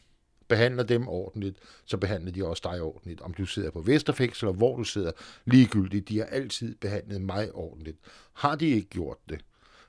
[0.47, 3.21] behandler dem ordentligt, så behandler de også dig ordentligt.
[3.21, 5.11] Om du sidder på Vesterfængsel, eller hvor du sidder,
[5.45, 7.97] ligegyldigt, de har altid behandlet mig ordentligt.
[8.33, 9.45] Har de ikke gjort det,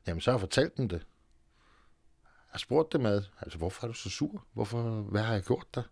[0.07, 1.07] jamen så har jeg fortalt dem det.
[2.23, 4.45] Jeg har spurgt dem ad, altså hvorfor er du så sur?
[4.53, 5.83] Hvorfor, hvad har jeg gjort der?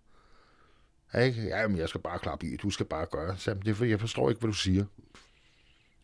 [1.15, 1.43] Ikke?
[1.43, 3.37] Jamen, jeg skal bare klappe i, du skal bare gøre.
[3.37, 4.85] Så, det er fordi, jeg forstår ikke, hvad du siger.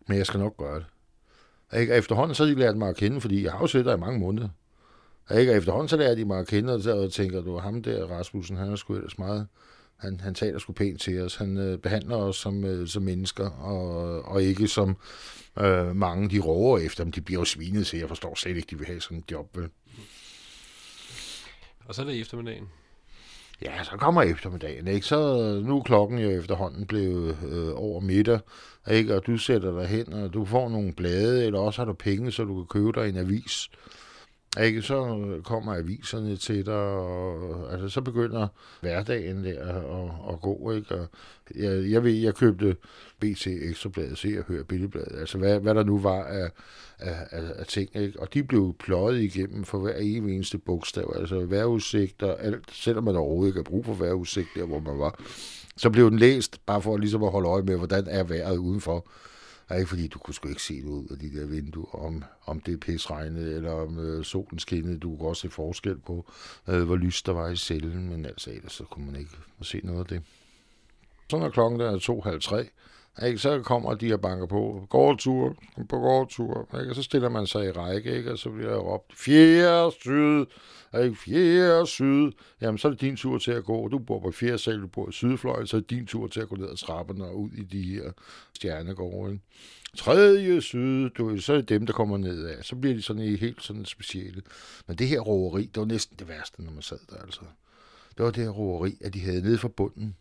[0.07, 0.87] Men jeg skal nok gøre det.
[1.81, 1.93] Ikke?
[1.93, 3.95] Og efterhånden så har de lært mig at kende, fordi jeg har jo set dig
[3.95, 4.49] i mange måneder.
[5.31, 5.53] Ikke?
[5.53, 8.57] Og efterhånden så lærer de mig at kende, og så tænker du, ham der, Rasmussen,
[8.57, 9.47] han er sgu ellers meget,
[10.03, 11.37] han, han taler sgu pænt til os.
[11.37, 14.97] Han øh, behandler os som, øh, som mennesker, og, og ikke som
[15.59, 17.13] øh, mange, de råber efter dem.
[17.13, 17.99] De bliver jo svinet til.
[17.99, 19.69] Jeg forstår slet ikke, de vil have sådan en job, vel?
[21.85, 22.69] Og så er det eftermiddagen.
[23.63, 25.07] Ja, så kommer eftermiddagen, ikke?
[25.07, 25.17] Så
[25.65, 28.41] nu er klokken jo efterhånden blevet øh, over middag,
[28.91, 29.17] ikke?
[29.17, 32.33] Og du sætter dig hen, og du får nogle blade, eller også har du penge,
[32.33, 33.71] så du kan købe dig en avis.
[34.61, 34.83] Ikke?
[34.83, 38.49] Så kommer aviserne til dig, og altså, så begynder
[38.81, 40.73] hverdagen der at, at gå.
[40.73, 40.95] Ikke?
[40.95, 41.09] Og
[41.55, 42.77] jeg, jeg ved, jeg købte
[43.21, 46.51] BT Ekstrabladet, Se og Hør Billedbladet, altså hvad, hvad der nu var af,
[46.99, 47.97] af, af, af ting.
[47.97, 48.21] Ikke?
[48.21, 53.17] Og de blev pløjet igennem for hver eneste bogstav, altså vejrudsigt og alt, selvom man
[53.17, 55.21] overhovedet ikke har brug for vejrudsigt der, hvor man var.
[55.77, 59.07] Så blev den læst, bare for ligesom at holde øje med, hvordan er vejret udenfor.
[59.77, 62.61] Ikke fordi du kunne sgu ikke se det ud af de der vinduer, om, om
[62.61, 64.99] det er pisregnet, eller om øh, solen skinnede.
[64.99, 66.31] Du kunne også se forskel på,
[66.69, 69.33] øh, hvor lys der var i cellen, men altså ellers så kunne man ikke
[69.63, 70.23] se noget af det.
[71.31, 71.99] Så når klokken der er
[73.19, 74.87] 2.30, ikke, så kommer de og banker på.
[74.91, 75.57] Gårdtur,
[75.89, 76.69] på gårdtur.
[76.81, 76.91] Ikke?
[76.91, 78.33] Og så stiller man sig i række, ikke?
[78.33, 80.47] og så bliver der råbt, fjerde syd,
[81.01, 82.33] i fjerde syd.
[82.61, 83.89] Jamen, så er det din tur til at gå.
[83.89, 86.41] Du bor på fjerde sal, du bor i sydfløjen, så er det din tur til
[86.41, 88.13] at gå ned ad trapperne og ud i de her
[88.55, 89.33] stjernegårde.
[89.33, 89.45] Ikke?
[89.97, 92.65] Tredje syd, du, så er det dem, der kommer ned af.
[92.65, 94.43] Så bliver de sådan i helt sådan specielle.
[94.87, 97.41] Men det her roveri, det var næsten det værste, når man sad der, altså.
[98.17, 100.17] Det var det her roveri, at de havde nede fra bunden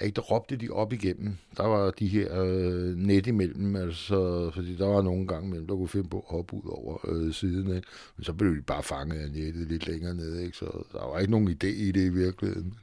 [0.00, 1.36] ikke, der råbte de op igennem.
[1.56, 5.74] Der var de her øh, net imellem, altså, fordi der var nogle gange imellem, der
[5.74, 7.88] kunne finde på at hoppe ud over øh, siden, ikke?
[8.16, 10.56] men så blev de bare fanget af nettet lidt længere nede, ikke?
[10.56, 12.74] så der var ikke nogen idé i det i virkeligheden.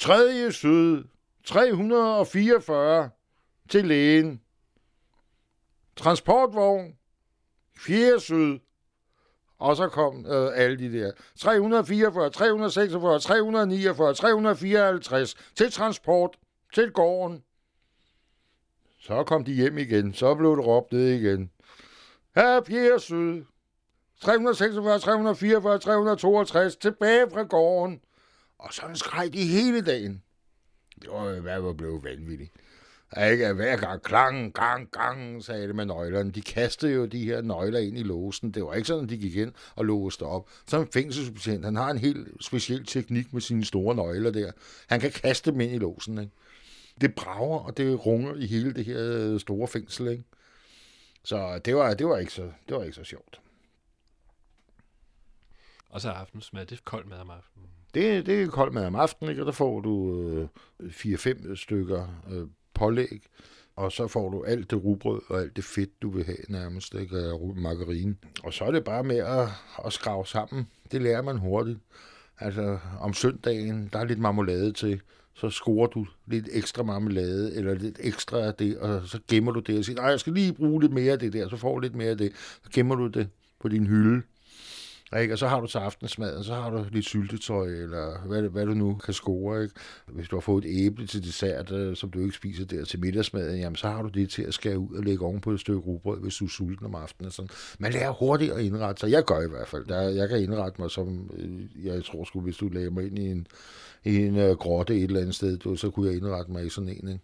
[0.00, 1.04] Tredje syd,
[1.44, 3.10] 344
[3.68, 4.40] til lægen.
[5.96, 6.96] Transportvogn,
[7.76, 8.58] fjerde syd,
[9.62, 16.36] og så kom øh, alle de der 344, 346, 349, 354 til transport
[16.74, 17.42] til gården.
[19.00, 20.14] Så kom de hjem igen.
[20.14, 21.50] Så blev det råbt ned igen.
[22.34, 23.44] Her Pierre Syd.
[24.20, 28.00] 346, 344, 362 tilbage fra gården.
[28.58, 30.22] Og sådan skreg de hele dagen.
[31.02, 32.52] Det var, hvad var blevet vanvittigt.
[33.16, 33.52] Ikke?
[33.52, 36.30] Hver gang, klang, gang, gang, sagde det med nøglerne.
[36.30, 38.50] De kastede jo de her nøgler ind i låsen.
[38.50, 40.50] Det var ikke sådan, at de gik ind og låste op.
[40.66, 44.52] Som fængselsbetjent, han har en helt speciel teknik med sine store nøgler der.
[44.86, 46.18] Han kan kaste dem ind i låsen.
[46.18, 46.32] Ikke?
[47.00, 50.08] Det brager, og det runger i hele det her store fængsel.
[50.08, 50.24] Ikke?
[51.24, 53.40] Så det var, det var, ikke, så, det var ikke så sjovt.
[55.88, 57.68] Og så aftensmad, det er koldt mad om aftenen.
[57.94, 59.42] Det, det er koldt mad om aftenen, ikke?
[59.42, 60.20] og der får du
[60.80, 63.22] øh, 4-5 stykker øh, pålæg,
[63.76, 66.94] og så får du alt det rugbrød og alt det fedt, du vil have nærmest,
[66.94, 67.16] ikke?
[67.56, 68.16] margarine.
[68.44, 69.48] Og så er det bare med at,
[69.86, 70.66] at skrave sammen.
[70.92, 71.78] Det lærer man hurtigt.
[72.38, 75.00] Altså, om søndagen, der er lidt marmelade til,
[75.34, 79.60] så scorer du lidt ekstra marmelade, eller lidt ekstra af det, og så gemmer du
[79.60, 81.74] det og siger, nej, jeg skal lige bruge lidt mere af det der, så får
[81.74, 82.32] du lidt mere af det.
[82.64, 83.28] Så gemmer du det
[83.60, 84.22] på din hylde,
[85.20, 85.34] ikke?
[85.34, 88.74] Og så har du til aftensmaden, så har du lidt syltetøj, eller hvad, hvad du
[88.74, 89.62] nu kan score.
[89.62, 89.74] Ikke?
[90.06, 93.00] Hvis du har fået et æble til dessert, øh, som du ikke spiser der til
[93.00, 95.80] middagsmaden, jamen, så har du det til at skære ud og lægge ovenpå et stykke
[95.80, 97.30] rugbrød, hvis du er sulten om aftenen.
[97.30, 97.48] Sådan.
[97.78, 99.10] Man lærer hurtigt at indrette sig.
[99.10, 99.84] Jeg gør i hvert fald.
[99.86, 103.18] Der, jeg kan indrette mig som, øh, jeg tror sgu, hvis du lagde mig ind
[103.18, 103.46] i en,
[104.04, 106.88] i en uh, grotte et eller andet sted, så kunne jeg indrette mig i sådan
[106.88, 107.08] en.
[107.08, 107.20] Ikke?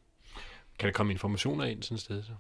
[0.78, 2.32] Kan der komme informationer ind sådan et sted så?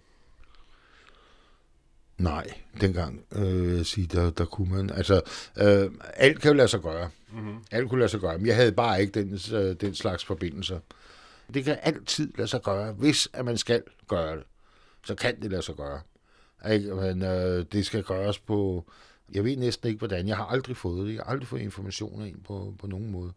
[2.18, 2.46] Nej,
[2.80, 5.20] dengang, øh, sige, der, der kunne man, altså,
[5.56, 7.10] øh, alt kan jo lade sig gøre.
[7.32, 7.56] Mm-hmm.
[7.70, 10.80] Alt kunne lade sig gøre, men jeg havde bare ikke den, øh, den slags forbindelser.
[11.54, 14.44] Det kan altid lade sig gøre, hvis at man skal gøre det.
[15.06, 16.00] Så kan det lade sig gøre.
[16.72, 16.94] Ikke?
[16.94, 18.84] Men øh, det skal gøres på,
[19.32, 22.26] jeg ved næsten ikke hvordan, jeg har aldrig fået det, jeg har aldrig fået informationer
[22.26, 23.32] ind på, på nogen måde.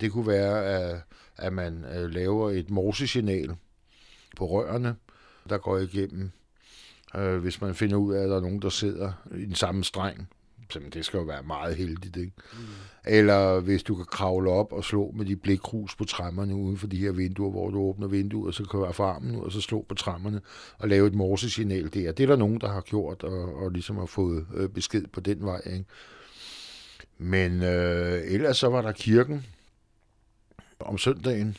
[0.00, 1.00] Det kunne være, at,
[1.36, 3.56] at man øh, laver et morsesignal
[4.36, 4.96] på rørene,
[5.48, 6.30] der går igennem
[7.16, 9.84] øh, hvis man finder ud af, at der er nogen, der sidder i den samme
[9.84, 10.28] streng.
[10.70, 12.32] Så det skal jo være meget heldigt, ikke?
[12.52, 12.58] Mm.
[13.06, 16.86] Eller hvis du kan kravle op og slå med de blikkrus på træmmerne uden for
[16.86, 19.52] de her vinduer, hvor du åbner vinduet, så kan du være for armen ud, og
[19.52, 20.40] så slå på træmmerne
[20.78, 22.12] og lave et morsesignal der.
[22.12, 25.20] Det er der nogen, der har gjort, og, og ligesom har fået øh, besked på
[25.20, 25.84] den vej, ikke?
[27.18, 29.46] Men øh, ellers så var der kirken
[30.80, 31.56] om søndagen,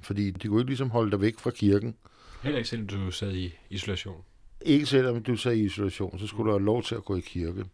[0.00, 1.94] fordi de kunne ikke ligesom holde dig væk fra kirken.
[2.42, 4.22] Heller ikke selvom du sad i isolation?
[4.60, 7.20] Ikke selvom du sad i isolation, så skulle du have lov til at gå i
[7.20, 7.64] kirke.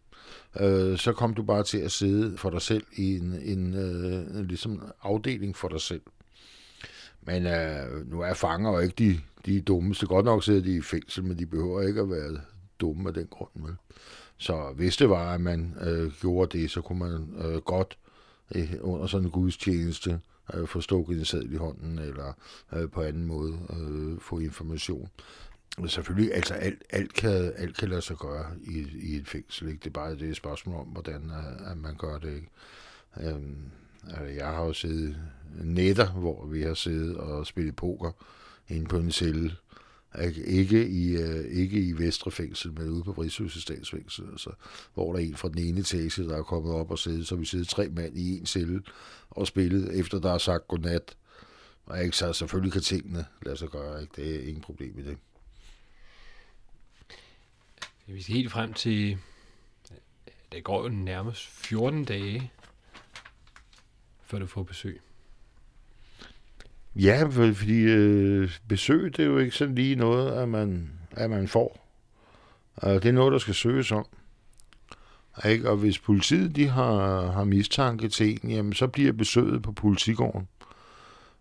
[0.59, 4.45] Øh, så kom du bare til at sidde for dig selv i en, en øh,
[4.45, 6.01] ligesom afdeling for dig selv.
[7.21, 10.05] Men øh, nu er fanger jo ikke de, de dummeste.
[10.07, 12.41] Godt nok sidder de i fængsel, men de behøver ikke at være
[12.79, 13.49] dumme af den grund.
[13.55, 13.75] Vel?
[14.37, 17.97] Så hvis det var, at man øh, gjorde det, så kunne man øh, godt
[18.55, 20.19] øh, under sådan en gudstjeneste
[20.53, 22.33] øh, få stukket en sædel i hånden, eller
[22.73, 25.09] øh, på anden måde øh, få information.
[25.87, 29.67] Selvfølgelig, altså alt, alt, kan, alt kan lade sig gøre i, i et fængsel.
[29.67, 29.79] Ikke?
[29.79, 32.35] Det er bare det er et spørgsmål om, hvordan at, at man gør det.
[32.35, 32.49] Ikke?
[33.21, 33.57] Øhm,
[34.07, 35.17] altså, jeg har jo siddet
[35.55, 38.11] netter, hvor vi har siddet og spillet poker
[38.67, 39.55] inde på en celle.
[40.45, 44.49] Ikke i, øh, ikke i Vestre Fængsel, men ude på Vridshuset Statsfængsel, altså,
[44.93, 47.35] hvor der er en fra den ene etage, der er kommet op og siddet, så
[47.35, 48.81] vi sidder tre mand i en celle
[49.29, 51.17] og spillet, efter der er sagt godnat.
[51.85, 54.13] Og ikke, så selvfølgelig kan tingene lade sig gøre, ikke?
[54.15, 55.17] det er ingen problem i det.
[58.07, 59.17] Vi skal helt frem til,
[60.51, 62.51] det går jo nærmest 14 dage,
[64.23, 65.01] før du får besøg.
[66.95, 71.47] Ja, fordi øh, besøg, det er jo ikke sådan lige noget, at man, at man
[71.47, 71.87] får.
[72.75, 74.05] Og det er noget, der skal søges om.
[75.45, 75.69] Ikke?
[75.69, 80.47] Og hvis politiet de har, har mistanke til en, jamen, så bliver besøget på politigården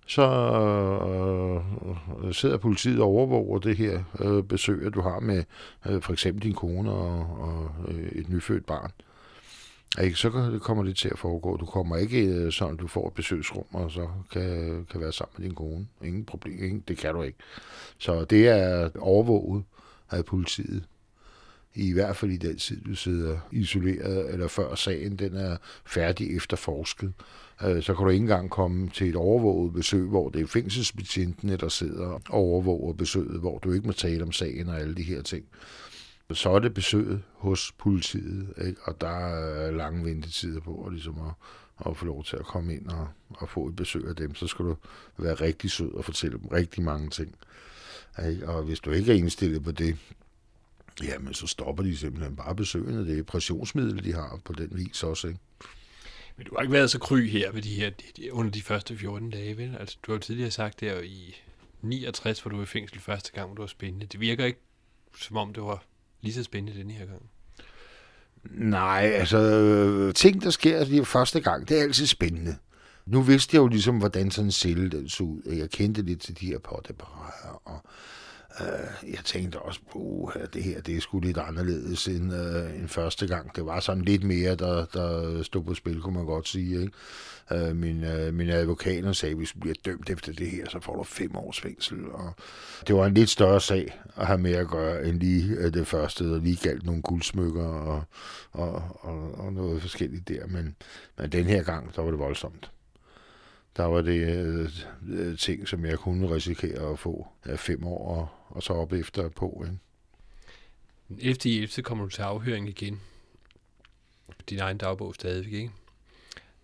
[0.07, 5.45] så øh, øh, sidder politiet og overvåger det her øh, besøg, at du har med
[5.87, 8.91] øh, for eksempel din kone og, og øh, et nyfødt barn.
[10.03, 10.17] Ikke?
[10.17, 11.57] Så kommer det til at foregå.
[11.57, 15.35] Du kommer ikke øh, sådan, du får et besøgsrum, og så kan, kan være sammen
[15.39, 15.87] med din kone.
[16.05, 16.65] Ingen problem.
[16.65, 17.39] Ingen, det kan du ikke.
[17.99, 19.65] Så det er overvåget
[20.11, 20.85] af politiet.
[21.75, 25.57] I hvert fald i den tid, du sidder isoleret, eller før sagen den er
[25.87, 27.13] færdig efterforsket
[27.65, 31.57] øh, så kan du ikke engang komme til et overvåget besøg, hvor det er fængselsbetjentene,
[31.57, 35.03] der sidder og overvåger besøget, hvor du ikke må tale om sagen og alle de
[35.03, 35.45] her ting.
[36.33, 38.81] Så er det besøget hos politiet, ikke?
[38.85, 42.75] og der er lange ventetider på og ligesom at, at få lov til at komme
[42.75, 44.35] ind og, og få et besøg af dem.
[44.35, 44.77] Så skal du
[45.19, 47.35] være rigtig sød og fortælle dem rigtig mange ting.
[48.29, 48.49] Ikke?
[48.49, 49.97] Og hvis du ikke er indstillet på det,
[51.03, 53.07] jamen så stopper de simpelthen bare besøgende.
[53.07, 55.29] Det er pressionsmiddel, de har på den vis også.
[55.29, 55.41] Ikke?
[56.37, 58.99] Men du har ikke været så kry her ved de her, de, under de første
[58.99, 59.77] 14 dage, vel?
[59.81, 61.37] Altså, du har jo tidligere sagt der i
[61.83, 64.07] 69, hvor du var i fængsel første gang, hvor du var spændende.
[64.07, 64.61] Det virker ikke,
[65.19, 65.85] som om det var
[66.21, 67.23] lige så spændende den her gang.
[68.51, 72.57] Nej, altså, ting, der sker lige første gang, det er altid spændende.
[73.07, 75.43] Nu vidste jeg jo ligesom, hvordan sådan en celle den så ud.
[75.47, 77.85] Jeg kendte lidt til de her potteparader, og
[78.61, 82.81] Øh, jeg tænkte også på, at det her det er sgu lidt anderledes end, øh,
[82.81, 83.57] end første gang.
[83.57, 86.81] Det var sådan lidt mere, der, der stod på spil, kunne man godt sige.
[86.81, 86.93] Ikke?
[87.53, 90.81] Øh, min, øh, min advokater sagde, at hvis du bliver dømt efter det her, så
[90.81, 91.99] får du fem års fængsel.
[92.13, 92.35] Og
[92.87, 95.87] det var en lidt større sag at have med at gøre, end lige øh, det
[95.87, 98.05] første, der lige galt nogle guldsmykker og,
[98.53, 100.47] og, og, og noget forskelligt der.
[100.47, 100.77] Men,
[101.19, 102.71] men den her gang, der var det voldsomt
[103.77, 104.69] der var det
[105.09, 108.93] øh, ting, som jeg kunne risikere at få af fem år og, og så op
[108.93, 109.65] efter på.
[109.67, 111.31] Ikke?
[111.31, 111.83] Efter i 11.
[111.83, 113.01] kommer du til afhøring igen.
[114.51, 115.71] Din egen dagbog stadigvæk, ikke?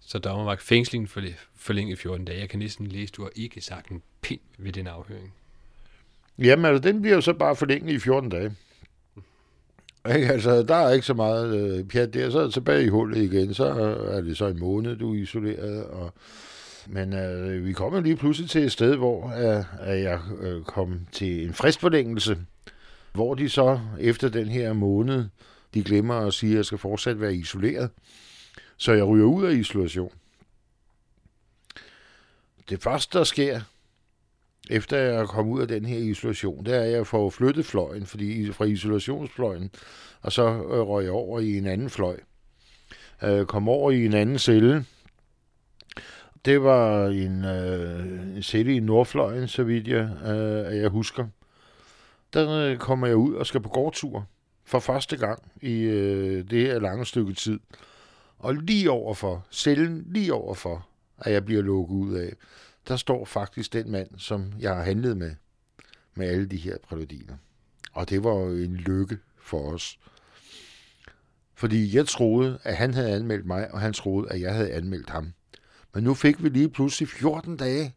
[0.00, 1.22] Så der var fængslingen for,
[1.56, 2.40] forlænget 14 dage.
[2.40, 5.34] Jeg kan næsten læse, du har ikke sagt en pind ved den afhøring.
[6.38, 8.56] Jamen, altså, den bliver jo så bare forlænget i 14 dage.
[10.14, 10.28] Ikke?
[10.28, 12.30] Altså, der er ikke så meget øh, pjat der.
[12.30, 13.54] Så er tilbage i hullet igen.
[13.54, 13.64] Så
[14.10, 16.12] er det så en måned, du er isoleret, og
[16.88, 21.06] men øh, vi kom jo lige pludselig til et sted, hvor øh, jeg øh, kom
[21.12, 22.38] til en fristforlængelse,
[23.12, 25.24] hvor de så efter den her måned,
[25.74, 27.90] de glemmer at sige, at jeg skal fortsat være isoleret.
[28.76, 30.12] Så jeg ryger ud af isolation.
[32.68, 33.60] Det første, der sker,
[34.70, 38.06] efter jeg kom ud af den her isolation, det er at jeg får flyttet fløjen,
[38.06, 39.70] fordi fra isolationsfløjen,
[40.22, 42.16] og så øh, røg jeg over i en anden fløj.
[43.22, 44.84] Øh, kom over i en anden celle.
[46.44, 51.26] Det var en, øh, en celle i Nordfløjen, så vidt jeg, øh, jeg husker.
[52.32, 54.26] Der øh, kommer jeg ud og skal på gårdtur
[54.64, 57.60] for første gang i øh, det her lange stykke tid.
[58.38, 62.32] Og lige overfor, cellen lige overfor, at jeg bliver lukket ud af,
[62.88, 65.34] der står faktisk den mand, som jeg har handlet med,
[66.14, 67.34] med alle de her præludiner.
[67.92, 69.98] Og det var jo en lykke for os.
[71.54, 75.10] Fordi jeg troede, at han havde anmeldt mig, og han troede, at jeg havde anmeldt
[75.10, 75.32] ham.
[75.94, 77.94] Men nu fik vi lige pludselig 14 dage,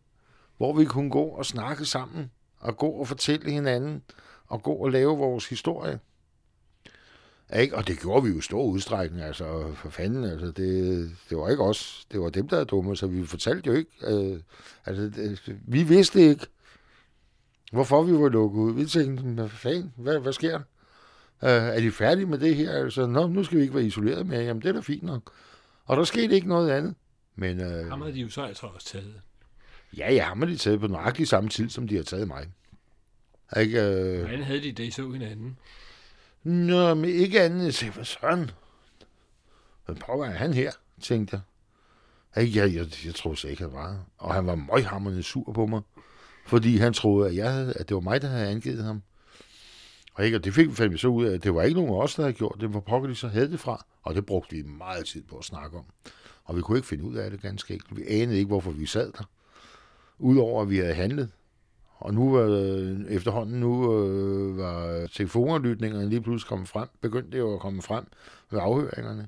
[0.58, 4.04] hvor vi kunne gå og snakke sammen, og gå og fortælle hinanden,
[4.48, 6.00] og gå og lave vores historie.
[7.56, 7.76] Ikke?
[7.76, 11.50] Og det gjorde vi jo i stor udstrækning, altså for fanden, altså det, det var
[11.50, 14.40] ikke os, det var dem, der er dumme, så vi fortalte jo ikke, øh,
[14.86, 16.48] altså det, vi vidste ikke,
[17.72, 18.74] hvorfor vi var lukket ud.
[18.74, 20.64] Vi tænkte, hvad fanden, hvad, hvad sker der?
[21.44, 22.72] Øh, er de færdige med det her?
[22.72, 24.42] Altså, Nå, nu skal vi ikke være isoleret mere.
[24.42, 25.32] Jamen, det er da fint nok.
[25.86, 26.96] Og der skete ikke noget andet.
[27.36, 29.22] Men, øh, Ham havde de jo så altså også taget.
[29.98, 32.48] ja, ja, ham har de taget på nøjagtig samme tid, som de har taget mig.
[33.58, 35.58] Ikke, øh, Hvordan havde de det, I så hinanden?
[36.44, 38.52] Nå, men ikke andet end at hvad søren?
[39.86, 41.36] Hvad pokker er han her, tænkte
[42.36, 42.44] jeg.
[42.44, 44.06] Ikke, jeg, jeg, jeg troede slet ikke, han var.
[44.17, 45.82] Og han var møghammerende sur på mig.
[46.46, 49.02] Fordi han troede, at, jeg havde, at det var mig, der havde angivet ham.
[50.13, 51.94] Og, ikke, og det fik vi fandme så ud af, at det var ikke nogen
[51.94, 52.70] af os, der havde gjort det.
[52.70, 53.86] Hvor pokker de så havde det fra.
[54.04, 55.86] Og det brugte vi meget tid på at snakke om.
[56.52, 57.98] Og vi kunne ikke finde ud af det ganske enkelt.
[57.98, 59.30] Vi anede ikke, hvorfor vi sad der.
[60.20, 61.32] Udover at vi havde handlet.
[61.98, 66.88] Og nu var øh, efterhånden nu øh, var telefonlytningerne lige pludselig kommet frem.
[67.02, 68.06] Begyndte det jo at komme frem
[68.50, 69.28] ved afhøringerne.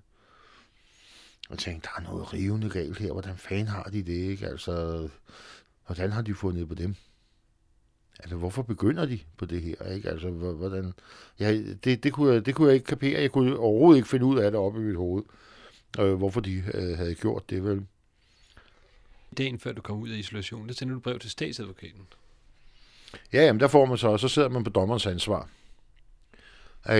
[1.49, 3.12] Og tænkte, der er noget rivende galt her.
[3.12, 4.47] Hvordan fanden har de det, ikke?
[4.47, 5.07] Altså,
[5.86, 6.95] hvordan har de fundet på dem?
[8.19, 10.09] Altså, hvorfor begynder de på det her, ikke?
[10.09, 10.93] Altså, hvordan...
[11.39, 13.21] Ja, det, det, kunne jeg, det kunne jeg ikke kapere.
[13.21, 15.23] Jeg kunne overhovedet ikke finde ud af det oppe i mit hoved.
[15.99, 17.86] Øh, hvorfor de øh, havde gjort det, vel?
[19.38, 22.01] Dagen før du kom ud af isolationen, der sendte du brev til statsadvokaten.
[23.34, 25.49] Ja, jamen der får man så, og så sidder man på dommerens ansvar.
[26.89, 26.97] Øh,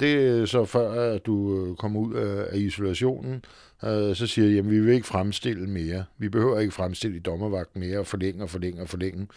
[0.00, 3.44] Det er så før, at du øh, kommer ud af isolationen,
[3.84, 6.04] øh, så siger de, jamen vi vil ikke fremstille mere.
[6.18, 9.28] Vi behøver ikke fremstille i dommervagten mere, og forlænge og forlænge og forlænge.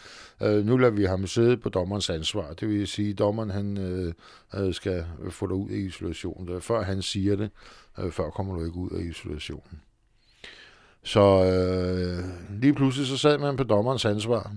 [0.42, 2.54] Nu lader vi ham sidde på dommerens ansvar.
[2.54, 4.14] Det vil sige, at dommeren han,
[4.74, 6.62] skal få dig ud af isolationen.
[6.62, 7.50] Før han siger det,
[8.04, 9.82] øh, før kommer du ikke ud af isolationen.
[11.04, 12.24] Så øh,
[12.62, 14.52] lige pludselig så sad man på dommerens ansvar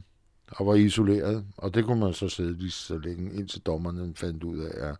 [0.48, 1.44] og var isoleret.
[1.56, 4.94] Og det kunne man så sidde lige så længe, indtil dommerne fandt ud af, ja.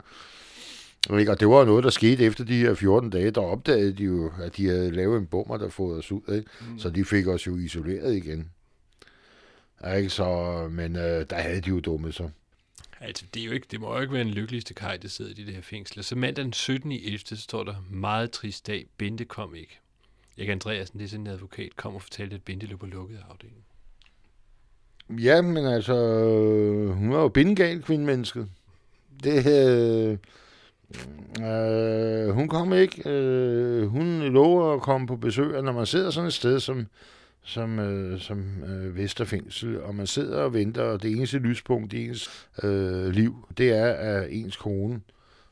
[1.08, 3.30] Og det var noget, der skete efter de her 14 dage.
[3.30, 6.34] Der opdagede de jo, at de havde lavet en bummer, der fået os ud.
[6.34, 6.50] Ikke?
[6.60, 6.78] Mm.
[6.78, 8.50] Så de fik os jo isoleret igen.
[9.96, 10.10] Ikke?
[10.10, 12.30] Så, men øh, der havde de jo dummet sig.
[13.04, 15.30] Altså, det, er jo ikke, det må jo ikke være den lykkeligste kaj, der sidder
[15.30, 16.04] i det der fængsel.
[16.04, 16.92] Så mandag den 17.
[16.92, 17.18] i 11.
[17.18, 18.86] så står der meget trist dag.
[18.98, 19.78] Bente kom ikke.
[20.38, 23.20] Erik Andreasen, det er sådan en advokat, kom og fortalte, at Bente lå på lukket
[23.30, 23.64] afdelingen.
[25.10, 25.94] Ja, men altså,
[26.94, 28.48] hun var jo bindegal, kvindemennesket.
[29.24, 30.18] Det, øh,
[31.46, 33.10] øh, hun kom ikke.
[33.10, 36.86] Øh, hun lover at komme på besøg, og når man sidder sådan et sted som,
[37.44, 42.08] som, øh, som øh, Vesterfængsel, og man sidder og venter, og det eneste lyspunkt i
[42.08, 45.00] ens øh, liv, det er, at ens kone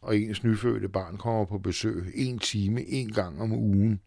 [0.02, 4.00] og ens nyfødte barn kommer på besøg en time, en gang om ugen.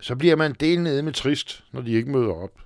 [0.00, 2.60] Så bliver man del nede med trist, når de ikke møder op.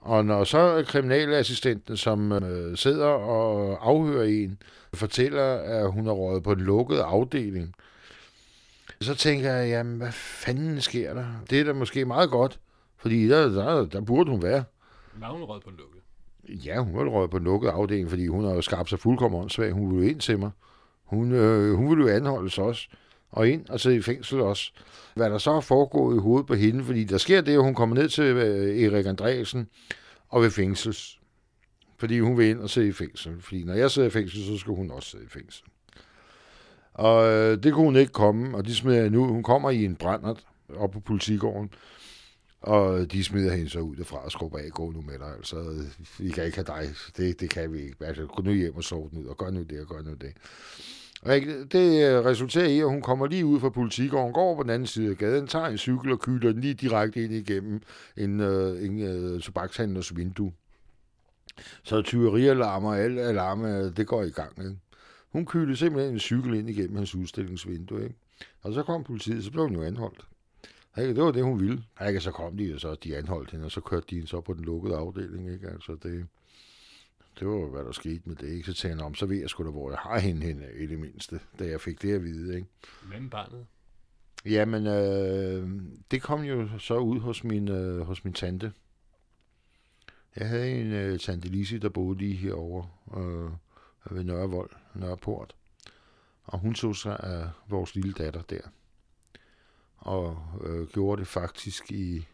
[0.00, 4.58] Og når så kriminalassistenten, som øh, sidder og afhører en,
[4.94, 7.74] fortæller, at hun er røget på en lukket afdeling,
[9.00, 11.26] så tænker jeg, jamen hvad fanden sker der?
[11.50, 12.58] Det er da måske meget godt,
[13.00, 14.64] fordi der, der, der burde hun være.
[15.14, 16.00] Var hun rød på en lukket?
[16.48, 19.40] Ja, hun var røget på en lukket afdeling, fordi hun har jo skabt sig fuldkommen
[19.40, 19.72] åndssvag.
[19.72, 20.50] Hun ville jo ind til mig.
[21.04, 22.88] Hun, øh, hun ville jo anholdes også.
[23.30, 24.72] Og ind og sidde i fængsel også.
[25.14, 27.74] Hvad der så er foregået i hovedet på hende, fordi der sker det, at hun
[27.74, 29.68] kommer ned til øh, Erik Andreasen
[30.28, 31.20] og vil fængsels.
[31.98, 33.42] Fordi hun vil ind og sidde i fængsel.
[33.42, 35.64] Fordi når jeg sidder i fængsel, så skal hun også sidde i fængsel.
[36.94, 39.28] Og øh, det kunne hun ikke komme, og de hende ud.
[39.28, 41.70] Hun kommer i en brændert op på politigården,
[42.60, 45.34] og de smider hende så ud derfra og skubber af, gå nu med dig.
[45.36, 45.84] Altså,
[46.18, 46.90] vi kan ikke have dig.
[47.16, 47.96] Det, det kan vi ikke.
[48.00, 50.14] Altså, gå nu hjem og sove den ud, og gør nu det, og gør nu
[50.14, 50.32] det.
[51.22, 51.30] Og
[51.72, 54.70] det øh, resulterer i, at hun kommer lige ud fra politigården, går over på den
[54.70, 57.82] anden side af gaden, tager en cykel og kylder den lige direkte ind igennem
[58.16, 60.52] en, øh, en øh, tobakshandlers vindue.
[61.82, 64.58] Så tyverialarmer og alle alarmer, øh, det går i gang.
[64.58, 64.76] Ikke?
[65.32, 68.02] Hun kyldte simpelthen en cykel ind igennem hans udstillingsvindue.
[68.02, 68.14] Ikke?
[68.62, 70.20] Og så kom politiet, så blev hun jo anholdt.
[70.98, 71.14] Ikke?
[71.14, 71.84] Det var det, hun ville.
[72.08, 72.20] Ikke?
[72.20, 74.54] Så kom de, og så de anholdt hende, og så kørte de hende så på
[74.54, 75.52] den lukkede afdeling.
[75.52, 75.68] Ikke?
[75.68, 76.26] Altså det,
[77.40, 78.48] det var hvad der skete med det.
[78.48, 78.72] Ikke?
[78.72, 80.86] Så tænkte jeg, om så ved jeg sgu da, hvor jeg har hende henne i
[80.86, 82.54] det mindste, da jeg fik det at vide.
[82.56, 82.68] Ikke?
[83.08, 83.66] Med barnet?
[84.44, 88.72] Jamen, øh, det kom jo så ud hos min, øh, hos min tante.
[90.36, 93.50] Jeg havde en øh, tante Lise, der boede lige herovre øh,
[94.16, 95.54] ved Nørrevold, Nørreport.
[96.44, 98.60] Og hun så sig af vores lille datter der.
[100.00, 102.26] Og øh, gjorde det faktisk i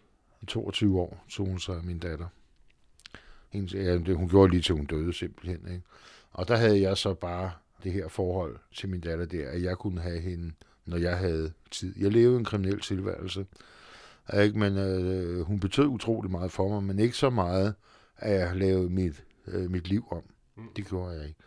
[0.46, 2.26] 22 år, så hun sig min datter.
[3.48, 5.68] Hendes, ja, det, hun gjorde lige til hun døde simpelthen.
[5.68, 5.82] Ikke?
[6.30, 7.50] Og der havde jeg så bare
[7.82, 10.52] det her forhold til min datter der, at jeg kunne have hende,
[10.84, 11.94] når jeg havde tid.
[11.98, 13.46] Jeg levede en kriminel tilværelse,
[14.42, 14.58] ikke?
[14.58, 17.74] men øh, hun betød utrolig meget for mig, men ikke så meget,
[18.16, 20.22] at jeg lavede mit, øh, mit liv om.
[20.76, 21.40] Det gjorde jeg ikke.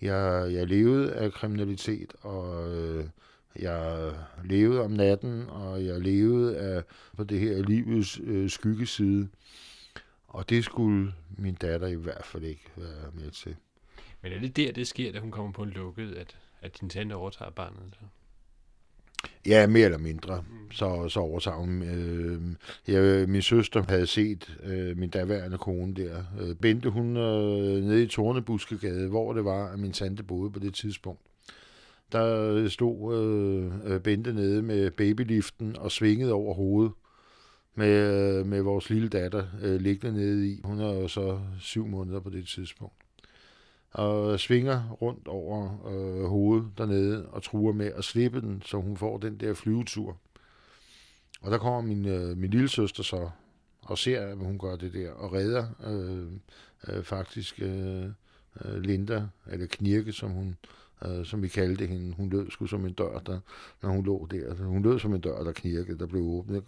[0.00, 3.04] Jeg, jeg levede af kriminalitet, og øh,
[3.58, 4.12] jeg
[4.44, 6.82] levede om natten, og jeg levede af
[7.16, 9.28] på det her livets øh, skyggeside.
[10.28, 13.56] Og det skulle min datter i hvert fald ikke være med til.
[14.22, 16.88] Men er det der, det sker, da hun kommer på en lukket, at, at din
[16.88, 17.82] tante overtager barnet?
[17.92, 18.06] Så?
[19.46, 20.44] Ja, mere eller mindre.
[20.70, 21.82] Så, så overtager hun.
[21.82, 22.40] Øh,
[22.88, 26.24] jeg, min søster havde set øh, min daværende kone der.
[26.40, 30.58] Øh, Bente, hun øh, nede i Tornebuskegade, hvor det var, at min tante boede på
[30.58, 31.20] det tidspunkt.
[32.12, 36.92] Der stod øh, øh, Bente nede med babyliften og svingede over hovedet
[37.74, 40.60] med, øh, med vores lille datter øh, liggende nede i.
[40.64, 42.94] Hun er jo så syv måneder på det tidspunkt.
[43.90, 48.96] Og svinger rundt over øh, hovedet dernede og truer med at slippe den, så hun
[48.96, 50.16] får den der flyvetur.
[51.40, 53.30] Og der kommer min, øh, min lille søster så
[53.82, 56.26] og ser, at hun gør det der, og redder øh,
[56.88, 58.04] øh, faktisk øh,
[58.64, 60.56] øh Linda, eller Knirke, som hun
[61.04, 62.14] øh, som vi kaldte hende.
[62.14, 63.40] Hun lød sgu som en dør, der,
[63.82, 64.48] når hun lå der.
[64.48, 66.64] Altså, hun lød som en dør, der knirkede, der blev åbnet,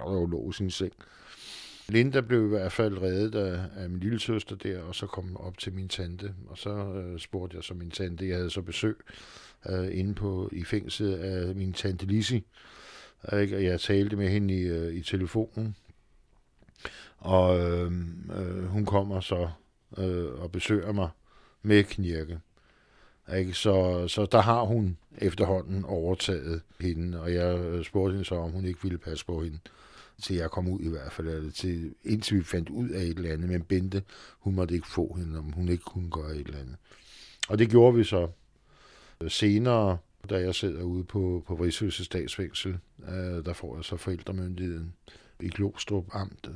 [0.00, 0.92] og der lå i sin seng.
[1.88, 5.36] Linda blev i hvert fald reddet af, af min lille søster der, og så kom
[5.36, 6.34] op til min tante.
[6.48, 8.96] Og så øh, spurgte jeg så min tante, jeg havde så besøg
[9.68, 12.46] øh, inde på, i fængslet af min tante Lisi.
[13.22, 15.76] Og jeg talte med hende i, øh, i telefonen.
[17.18, 17.92] Og øh,
[18.36, 19.48] øh, hun kommer så
[19.98, 21.08] øh, og besøger mig
[21.62, 22.40] med knirke.
[23.36, 23.54] Ikke?
[23.54, 28.50] Så, så der har hun efterhånden overtaget hende, og jeg øh, spurgte hende så, om
[28.50, 29.58] hun ikke ville passe på hende
[30.20, 33.16] til jeg kom ud i hvert fald, eller til, indtil vi fandt ud af et
[33.18, 34.02] eller andet, men Bente,
[34.38, 36.76] hun måtte ikke få hende, om hun ikke kunne gøre et eller andet.
[37.48, 38.28] Og det gjorde vi så
[39.20, 39.98] øh, senere,
[40.30, 42.78] da jeg sidder ude på, på Rigshusets statsfængsel,
[43.08, 44.94] øh, der får jeg så forældremyndigheden
[45.40, 46.48] i Glostrup Amt.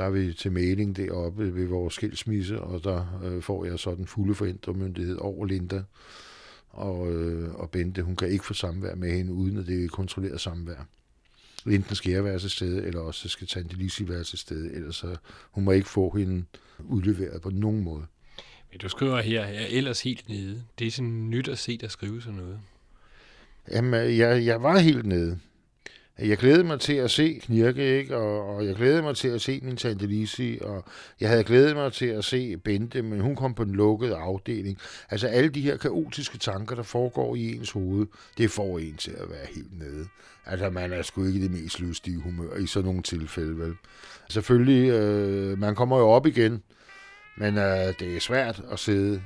[0.00, 3.94] Der er vi til mailing deroppe ved vores skilsmisse, og der øh, får jeg så
[3.94, 5.82] den fulde forældremyndighed over Linda.
[6.68, 9.88] Og, øh, og Bente, hun kan ikke få samvær med hende, uden at det er
[9.88, 10.86] kontrolleret samvær.
[11.66, 14.96] Enten skal jeg være til stede, eller også skal Tante Lisi være til stede, ellers
[14.96, 15.16] så
[15.50, 16.44] hun må ikke få hende
[16.78, 18.06] udleveret på nogen måde.
[18.70, 20.62] Men du skriver her, jeg er ellers helt nede.
[20.78, 22.60] Det er sådan nyt at se dig skrive sådan noget.
[23.70, 25.38] Jamen, jeg, jeg var helt nede
[26.28, 28.16] jeg glædede mig til at se Knirke, ikke?
[28.16, 30.84] Og, og jeg glædede mig til at se min tante Lisi, og
[31.20, 34.78] jeg havde glædet mig til at se Bente, men hun kom på den lukkede afdeling.
[35.10, 38.06] Altså alle de her kaotiske tanker, der foregår i ens hoved,
[38.38, 40.06] det får en til at være helt nede.
[40.46, 43.74] Altså man er sgu ikke det mest lystige humør i sådan nogle tilfælde, vel?
[44.28, 46.62] Selvfølgelig, øh, man kommer jo op igen,
[47.36, 49.22] men øh, det er svært at sidde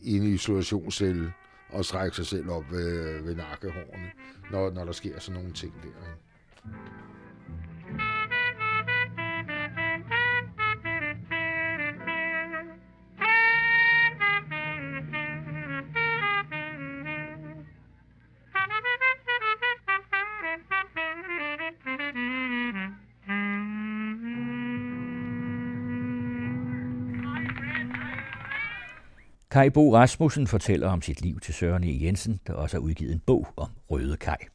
[0.00, 1.32] i en isolationscelle
[1.68, 4.10] og strække sig selv op ved, øh, ved nakkehårene,
[4.50, 5.88] når, når der sker sådan nogle ting der.
[5.88, 6.23] Ikke?
[29.54, 32.04] Kai Bo Rasmussen fortæller om sit liv til Søren E.
[32.04, 34.53] Jensen, der også har udgivet en bog om Røde Kai.